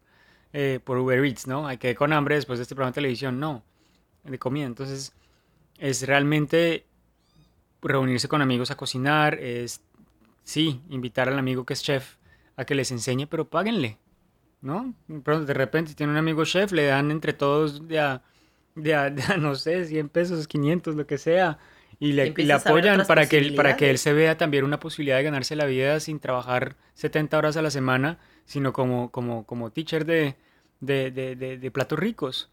[0.54, 1.66] eh, por Uber Eats, ¿no?
[1.66, 3.62] Hay que con hambre después de este programa de televisión, no,
[4.24, 4.64] de comida.
[4.64, 5.12] Entonces
[5.76, 6.85] es realmente
[7.82, 9.82] reunirse con amigos a cocinar, es,
[10.44, 12.16] sí, invitar al amigo que es chef
[12.56, 13.98] a que les enseñe, pero páguenle,
[14.62, 14.94] ¿no?
[15.22, 18.22] Pronto, de repente, si tiene un amigo chef, le dan entre todos de a,
[19.38, 21.58] no sé, 100 pesos, 500, lo que sea,
[21.98, 25.22] y le, apoyan para que, él, para que él se vea también una posibilidad de
[25.22, 30.04] ganarse la vida sin trabajar 70 horas a la semana, sino como, como, como teacher
[30.04, 30.36] de,
[30.80, 32.50] de, de, de, platos ricos.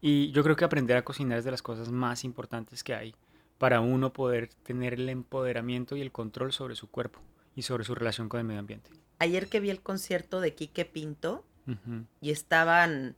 [0.00, 3.14] Y yo creo que aprender a cocinar es de las cosas más importantes que hay
[3.58, 7.20] para uno poder tener el empoderamiento y el control sobre su cuerpo
[7.54, 8.90] y sobre su relación con el medio ambiente.
[9.18, 11.44] Ayer que vi el concierto de Quique Pinto
[12.22, 13.14] y estaban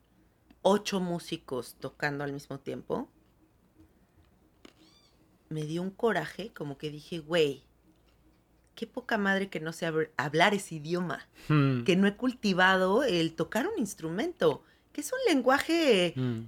[0.62, 3.08] ocho músicos tocando al mismo tiempo,
[5.50, 7.64] me dio un coraje, como que dije, güey,
[8.74, 9.86] qué poca madre que no sé
[10.16, 11.82] hablar ese idioma, hmm.
[11.84, 16.40] que no he cultivado el tocar un instrumento, que es un lenguaje hmm.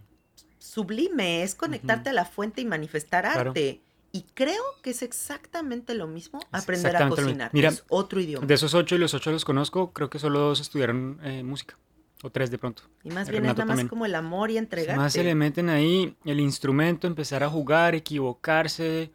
[0.63, 3.81] Sublime, es conectarte a la fuente y manifestar arte.
[4.15, 7.51] Y creo que es exactamente lo mismo aprender a cocinar.
[7.53, 8.47] Mira, es otro idioma.
[8.47, 11.79] De esos ocho y los ocho los conozco, creo que solo dos estudiaron eh, música.
[12.23, 12.85] O tres de pronto.
[13.03, 14.97] Y más bien es nada más como el amor y entregarte.
[14.97, 19.11] Más se le meten ahí el instrumento, empezar a jugar, equivocarse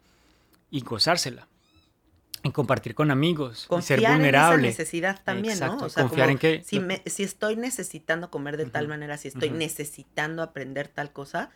[0.70, 1.48] y gozársela.
[2.48, 4.66] En compartir con amigos, confiar ser vulnerable.
[4.66, 5.76] En esa necesidad también, ¿no?
[5.78, 9.50] O sea, confiar en que si, si, estoy necesitando comer de tal manera, si estoy
[9.50, 11.50] necesitando aprender tal cosa,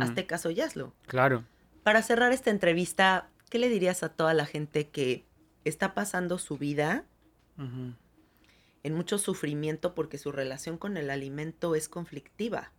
[0.00, 0.94] hazte caso y hazlo.
[1.06, 1.44] Claro.
[1.82, 5.24] Para cerrar esta entrevista, ¿qué le dirías a toda la gente que
[5.64, 7.04] está pasando su vida
[8.84, 12.70] en mucho sufrimiento porque su relación con el alimento es conflictiva.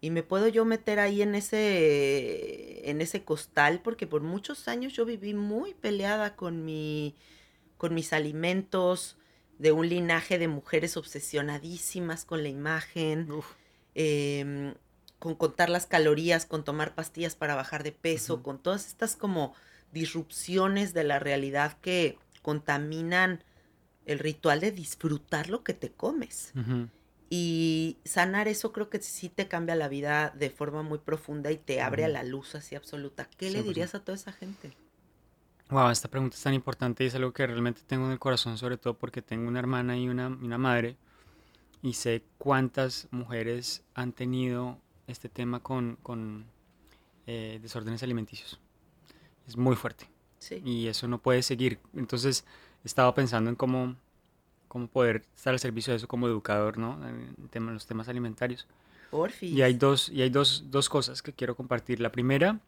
[0.00, 4.92] Y me puedo yo meter ahí en ese, en ese costal porque por muchos años
[4.92, 7.14] yo viví muy peleada con, mi,
[7.76, 9.16] con mis alimentos,
[9.58, 13.28] de un linaje de mujeres obsesionadísimas con la imagen,
[13.94, 14.74] em,
[15.18, 19.54] con contar las calorías, con tomar pastillas para bajar de peso, con todas estas como
[19.92, 23.42] disrupciones de la realidad que contaminan
[24.04, 26.52] el ritual de disfrutar lo que te comes.
[27.28, 31.58] Y sanar eso creo que sí te cambia la vida de forma muy profunda y
[31.58, 33.28] te abre a la luz así absoluta.
[33.36, 34.76] ¿Qué le dirías a toda esa gente?
[35.70, 38.56] Wow, esta pregunta es tan importante y es algo que realmente tengo en el corazón,
[38.56, 40.96] sobre todo porque tengo una hermana y una, una madre
[41.82, 46.46] y sé cuántas mujeres han tenido este tema con, con
[47.26, 48.60] eh, desórdenes alimenticios.
[49.46, 50.08] Es muy fuerte.
[50.38, 50.62] Sí.
[50.64, 51.80] Y eso no puede seguir.
[51.94, 52.44] Entonces,
[52.84, 53.96] estaba pensando en cómo,
[54.68, 56.98] cómo poder estar al servicio de eso como educador, ¿no?
[57.08, 58.66] En, los temas alimentarios.
[59.10, 59.52] Porfis.
[59.52, 62.00] Y hay, dos, y hay dos, dos cosas que quiero compartir.
[62.00, 62.60] La primera,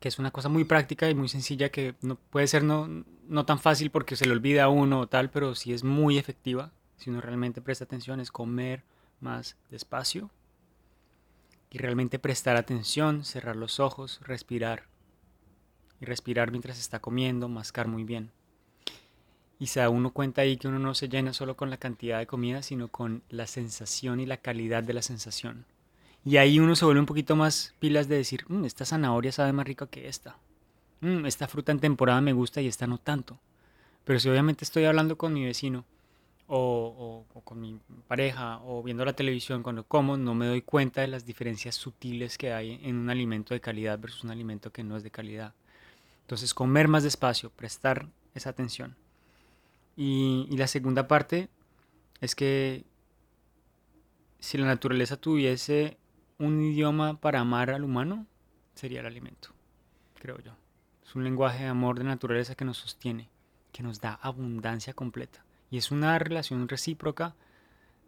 [0.00, 2.88] que es una cosa muy práctica y muy sencilla que no puede ser no,
[3.28, 6.18] no tan fácil porque se le olvida a uno o tal, pero sí es muy
[6.18, 8.84] efectiva si uno realmente presta atención, es comer
[9.20, 10.30] más despacio
[11.70, 14.84] y realmente prestar atención, cerrar los ojos, respirar.
[15.98, 18.32] Y respirar mientras está comiendo, mascar muy bien.
[19.60, 22.18] Y se da uno cuenta ahí que uno no se llena solo con la cantidad
[22.18, 25.66] de comida, sino con la sensación y la calidad de la sensación.
[26.24, 29.52] Y ahí uno se vuelve un poquito más pilas de decir, mm, esta zanahoria sabe
[29.52, 30.36] más rica que esta.
[31.00, 33.38] Mm, esta fruta en temporada me gusta y esta no tanto.
[34.04, 35.84] Pero si obviamente estoy hablando con mi vecino
[36.46, 41.00] o, o, con mi pareja o viendo la televisión cuando como, no me doy cuenta
[41.00, 44.84] de las diferencias sutiles que hay en un alimento de calidad versus un alimento que
[44.84, 45.54] no es de calidad.
[46.22, 48.96] Entonces comer más despacio, prestar esa atención.
[49.96, 51.48] Y, la segunda parte
[52.20, 52.84] es que
[54.38, 55.98] si la naturaleza tuviese
[56.38, 58.26] un idioma para amar al humano,
[58.74, 59.50] sería el alimento,
[60.18, 60.52] creo yo.
[61.04, 63.28] Es un lenguaje de amor de naturaleza que nos sostiene,
[63.72, 65.44] que nos da abundancia completa.
[65.70, 67.34] Y es una relación recíproca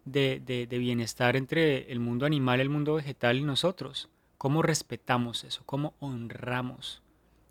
[0.05, 4.09] de, de, de, bienestar entre el mundo animal, el mundo vegetal y nosotros.
[4.37, 5.63] ¿Cómo respetamos eso?
[5.65, 7.01] ¿Cómo honramos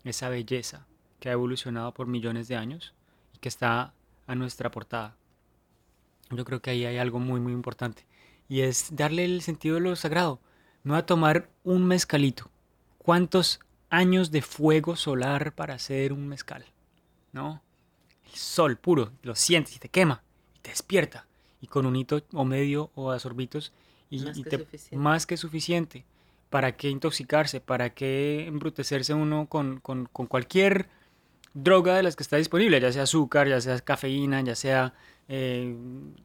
[0.03, 0.85] esa belleza
[1.19, 2.93] que ha evolucionado por millones de años
[3.33, 3.93] y que está
[4.27, 5.15] a nuestra portada.
[6.31, 8.05] Yo creo que ahí hay algo muy, muy importante.
[8.49, 10.39] Y es darle el sentido de lo sagrado.
[10.83, 12.49] No a tomar un mezcalito
[12.97, 13.59] ¿Cuántos
[13.89, 16.65] años de fuego solar para hacer un mezcal?
[17.33, 17.61] ¿No?
[18.25, 20.23] El sol puro, lo sientes y te quema,
[20.55, 21.27] y te despierta.
[21.61, 23.73] Y con un hito o medio o a sorbitos,
[24.09, 24.95] y, Más y que te- suficiente.
[24.97, 26.05] más que suficiente.
[26.49, 27.59] ¿Para qué intoxicarse?
[27.59, 30.87] ¿Para qué embrutecerse uno con, con- con cualquier
[31.53, 32.79] droga de las que está disponible?
[32.79, 34.93] Ya sea azúcar, ya sea cafeína, ya sea
[35.27, 35.75] eh,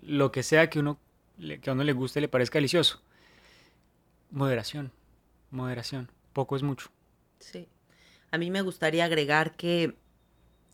[0.02, 0.98] lo que sea que, uno,
[1.38, 3.02] que a uno le guste y le parezca delicioso.
[4.30, 4.92] Moderación,
[5.50, 6.10] moderación.
[6.32, 6.90] Poco es mucho.
[7.38, 7.68] Sí.
[8.30, 9.96] A mí me gustaría agregar que,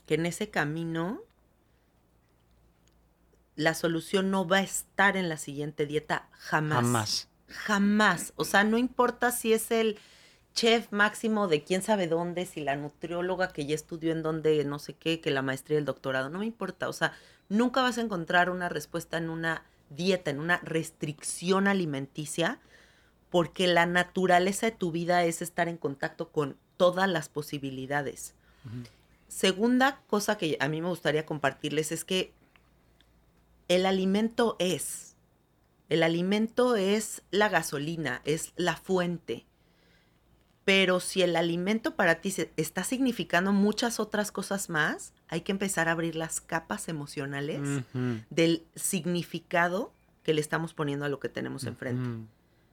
[0.07, 1.23] que en ese camino
[3.57, 6.83] la solución no va a estar en la siguiente dieta jamás.
[6.83, 7.29] Jamás.
[7.49, 8.33] Jamás.
[8.37, 9.99] O sea, no importa si es el
[10.55, 14.79] chef máximo de quién sabe dónde, si la nutrióloga que ya estudió en dónde, no
[14.79, 16.89] sé qué, que la maestría y el doctorado, no me importa.
[16.89, 17.13] O sea,
[17.49, 22.61] nunca vas a encontrar una respuesta en una dieta, en una restricción alimenticia,
[23.31, 28.35] porque la naturaleza de tu vida es estar en contacto con todas las posibilidades.
[29.29, 32.33] Segunda cosa que a mí me gustaría compartirles es que
[33.69, 35.17] el alimento es,
[35.89, 39.47] el alimento es la gasolina, es la fuente.
[40.65, 45.53] Pero si el alimento para ti se- está significando muchas otras cosas más, hay que
[45.53, 47.61] empezar a abrir las capas emocionales
[48.31, 49.93] del significado
[50.23, 52.09] que le estamos poniendo a lo que tenemos enfrente.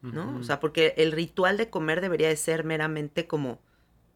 [0.01, 0.37] ¿no?
[0.39, 3.59] O sea, porque el ritual de comer debería de ser meramente como,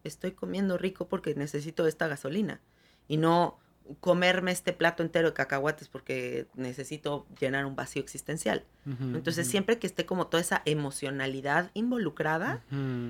[0.03, 2.59] estoy comiendo rico porque necesito esta gasolina.
[3.07, 3.59] Y no
[3.99, 8.63] comerme este plato entero de cacahuates porque necesito llenar un vacío existencial.
[8.85, 12.63] Entonces, siempre que esté como toda esa emocionalidad involucrada,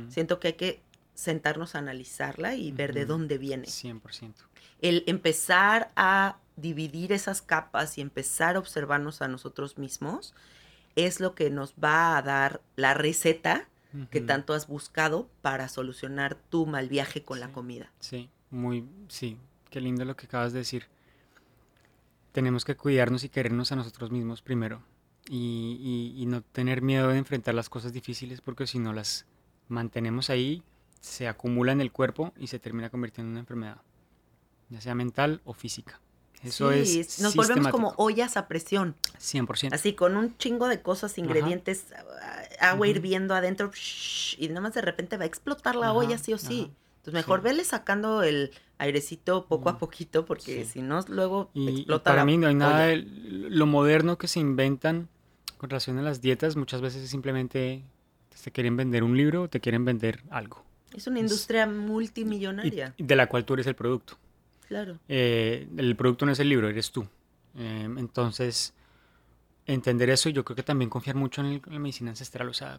[0.10, 0.82] siento que hay que
[1.14, 3.68] sentarnos a analizarla y ver de dónde viene.
[3.68, 4.34] 100%.
[4.82, 10.34] El empezar a dividir esas capas y empezar a observarnos a nosotros mismos
[10.96, 13.68] es lo que nos va a dar la receta
[14.12, 17.94] que tanto has buscado para solucionar tu mal viaje con la comida.
[18.00, 19.38] Sí, muy, sí,
[19.76, 20.86] qué lindo lo que acabas de decir.
[22.32, 24.82] Tenemos que cuidarnos y querernos a nosotros mismos primero
[25.28, 29.26] y, y- y no tener miedo de enfrentar las cosas difíciles porque si no las
[29.68, 30.64] mantenemos ahí,
[31.02, 33.82] se acumula en el cuerpo y se termina convirtiendo en una enfermedad,
[34.70, 36.00] ya sea mental o física.
[36.42, 39.74] Eso Sí, es nos volvemos como ollas a presión, 100%.
[39.74, 41.88] así con un chingo de cosas, ingredientes,
[42.62, 46.18] agua hirviendo adentro shh, y nada más de repente va a explotar la Ajá, olla
[46.18, 46.72] sí o sí.
[47.06, 47.44] Entonces mejor sí.
[47.44, 50.72] vele sacando el airecito poco a Mm, poquito porque sí.
[50.72, 54.18] si no luego Y, y explota para la mí no hay nada de lo moderno
[54.18, 55.08] que se inventan
[55.58, 57.84] con relación a las dietas, muchas veces es simplemente
[58.44, 60.64] te quieren vender un libro o te quieren vender algo.
[60.94, 64.18] Es una industria multimillonaria, y de la cual tú eres el producto.
[64.68, 64.98] claro.
[65.08, 67.08] Eh, el producto no es el libro, eres tú.
[67.58, 68.74] Eh, entonces,
[69.66, 72.50] entender eso y yo creo que también confiar mucho en, el- en la medicina ancestral.
[72.50, 72.78] O sea,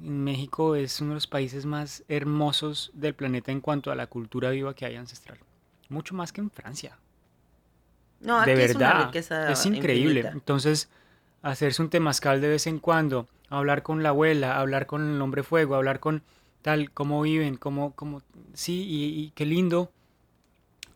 [0.00, 4.50] México es uno de los países más hermosos del planeta en cuanto a la cultura
[4.50, 5.38] viva que hay ancestral.
[5.88, 6.98] Mucho más que en Francia.
[8.20, 10.20] No, aquí de es una verdad, riqueza es increíble.
[10.20, 10.30] infinita.
[10.30, 10.88] Entonces,
[11.42, 15.42] hacerse un temazcal de vez en cuando, hablar con la abuela, hablar con el hombre
[15.42, 16.22] fuego, hablar con
[16.62, 18.22] tal, cómo viven, cómo, cómo,
[18.54, 19.92] sí, y, y qué lindo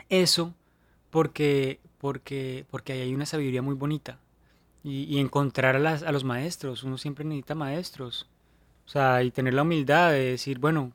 [0.09, 0.55] eso,
[1.11, 4.19] porque, porque, porque ahí hay una sabiduría muy bonita.
[4.85, 8.27] Y, y encontrar a, las, a los maestros, uno siempre necesita maestros.
[8.89, 10.93] O sea, y tener la humildad de decir, bueno,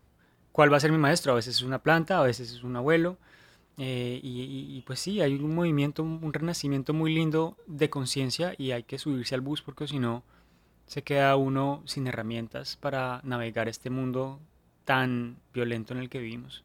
[0.52, 1.32] ¿cuál va a ser mi maestro?
[1.34, 3.18] A veces es una planta, a veces es un abuelo,
[3.78, 8.56] eh, y, y- y pues sí, hay un movimiento, un renacimiento muy lindo de conciencia
[8.58, 10.24] y hay que subirse al bus porque si no
[10.88, 14.40] se queda uno sin herramientas para navegar este mundo
[14.86, 16.64] tan violento en el que vivimos.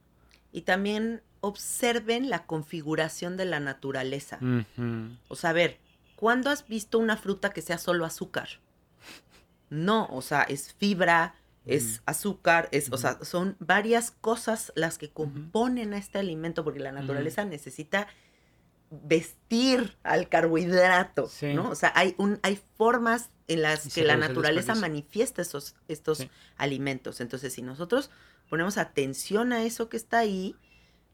[0.51, 4.39] Y también observen la configuración de la naturaleza.
[5.29, 5.77] O sea, a ver,
[6.17, 8.49] ¿cuándo has visto una fruta que sea solo azúcar?
[9.71, 11.35] No, o sea, es fibra,
[11.67, 16.81] es azúcar, es, o sea, son varias cosas las que componen a este alimento, porque
[16.81, 18.07] la naturaleza necesita
[18.91, 21.53] vestir al carbohidrato, Sí.
[21.53, 21.71] ¿no?
[21.71, 26.31] O sea, hay un, hay formas en las que la naturaleza manifiesta esos, estos Sí.
[26.57, 27.21] alimentos.
[27.21, 28.11] Entonces, si nosotros
[28.49, 30.57] ponemos atención a eso que está ahí,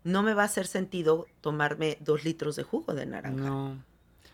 [0.04, 3.36] no me va a hacer sentido tomarme dos litros de jugo de naranja.
[3.36, 3.82] No,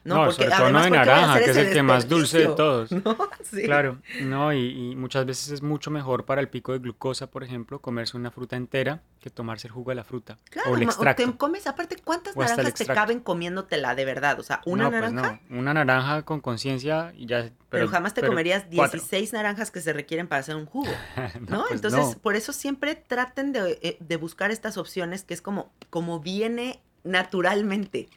[0.03, 1.57] No, No, porque sobre todo no además, de ¿por qué voy a naranja, que es
[1.59, 2.91] el que más dulce de todos.
[2.93, 3.01] ¿No?
[3.51, 3.63] Sí.
[3.65, 7.43] claro, no, y, y muchas veces es mucho mejor para el pico de glucosa, por
[7.43, 10.85] ejemplo, comerse una fruta entera que tomarse el jugo de la fruta Claro, o el
[10.85, 11.25] extracto.
[11.25, 14.39] te comes, aparte, ¿cuántas O el naranjas te caben comiéndotela de verdad?
[14.39, 17.51] O sea, una no, pues naranja, no, una naranja con conciencia y ya.
[17.69, 18.99] pero, jamás te pero comerías cuatro.
[19.01, 20.89] 16 naranjas que se requieren para hacer un jugo,
[21.49, 25.43] No, pues Entonces, por eso siempre traten de, eh, de buscar estas opciones que es
[25.43, 28.09] como, como viene naturalmente.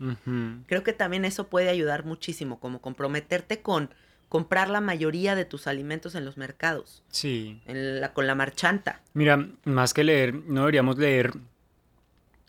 [0.68, 3.89] Creo que también eso puede ayudar muchísimo, como comprometerte con,
[4.30, 7.03] comprar la mayoría de tus alimentos en los mercados.
[7.10, 7.61] Sí.
[7.65, 9.01] En la, con la marchanta.
[9.14, 11.34] Mira, más que leer, no deberíamos leer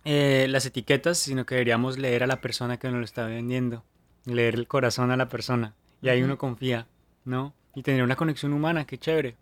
[0.04, 3.84] eh, las etiquetas, sino que deberíamos leer a la persona que nos lo está vendiendo.
[4.24, 5.74] Leer el corazón a la persona.
[6.00, 6.86] Y ahí uno confía,
[7.24, 7.54] ¿no?
[7.74, 9.36] Y tener una conexión humana, qué chévere.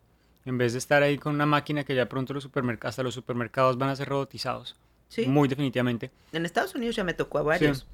[0.44, 3.14] En vez de estar ahí con una máquina que ya pronto los supermercados, hasta los
[3.14, 4.76] supermercados van a ser robotizados.
[5.12, 5.26] Sí.
[5.26, 6.10] Muy definitivamente.
[6.32, 7.86] En Estados Unidos ya me tocó a varios.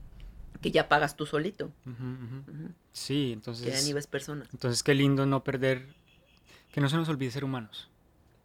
[0.63, 1.73] Que ya pagas tú solito.
[2.93, 4.49] Sí, Que ya entonces, ni ves personas.
[4.53, 5.87] entonces qué lindo no perder,
[6.73, 7.89] que no se nos olvide ser humanos,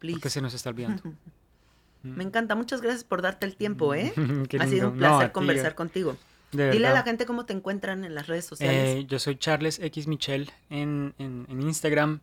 [0.00, 0.16] Please.
[0.16, 1.02] porque se nos está olvidando.
[2.02, 2.54] Me encanta.
[2.56, 4.12] Muchas gracias por darte el tiempo, ¿eh?
[4.60, 6.16] Ha sido un placer conversar contigo.
[6.52, 8.96] de Dile a la gente cómo te encuentran en las redes sociales.
[8.98, 12.20] Eh, yo soy Charles X Michel en, en- en Instagram.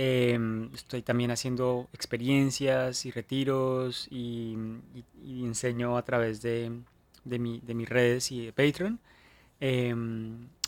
[0.00, 0.38] Eh,
[0.74, 4.56] estoy también haciendo experiencias y retiros y,
[4.94, 6.70] y- y enseño a través de,
[7.24, 9.00] de, mi- de mis redes y de Patreon.
[9.60, 9.92] Eh,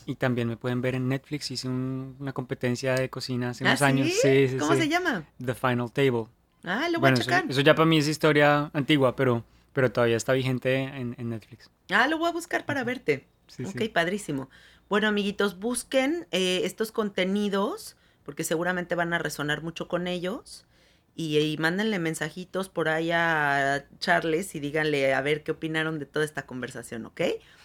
[0.07, 1.49] y también me pueden ver en Netflix.
[1.53, 4.09] Hice un- una competencia de cocina hace ¿Ah, unos años.
[4.09, 4.15] sí?
[4.21, 5.25] Sí, sí, ¿Cómo se llama?
[5.45, 6.27] The Final Table.
[6.65, 7.45] Ah, lo voy Bueno, a eso, checar.
[7.49, 11.71] eso ya para mí es historia antigua, pero, pero todavía está vigente en, en Netflix.
[11.91, 13.29] Ah, lo voy a buscar para verte.
[13.65, 14.51] Ok, padrísimo.
[14.89, 17.97] Bueno, amiguitos, busquen eh, estos contenidos
[18.31, 20.65] porque seguramente van a resonar mucho con ellos.
[21.17, 26.07] Y, y mándenle mensajitos por ahí a Charles y díganle a ver qué opinaron de
[26.07, 27.23] toda esta conversación, ¿ok?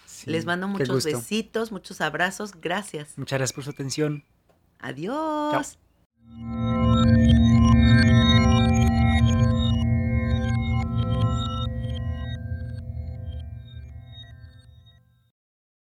[0.08, 2.60] Sí, Les mando muchos besitos, muchos abrazos.
[2.60, 3.16] Gracias.
[3.16, 4.24] Muchas gracias por su atención.
[4.80, 5.78] Adiós.
[6.26, 7.45] Chao.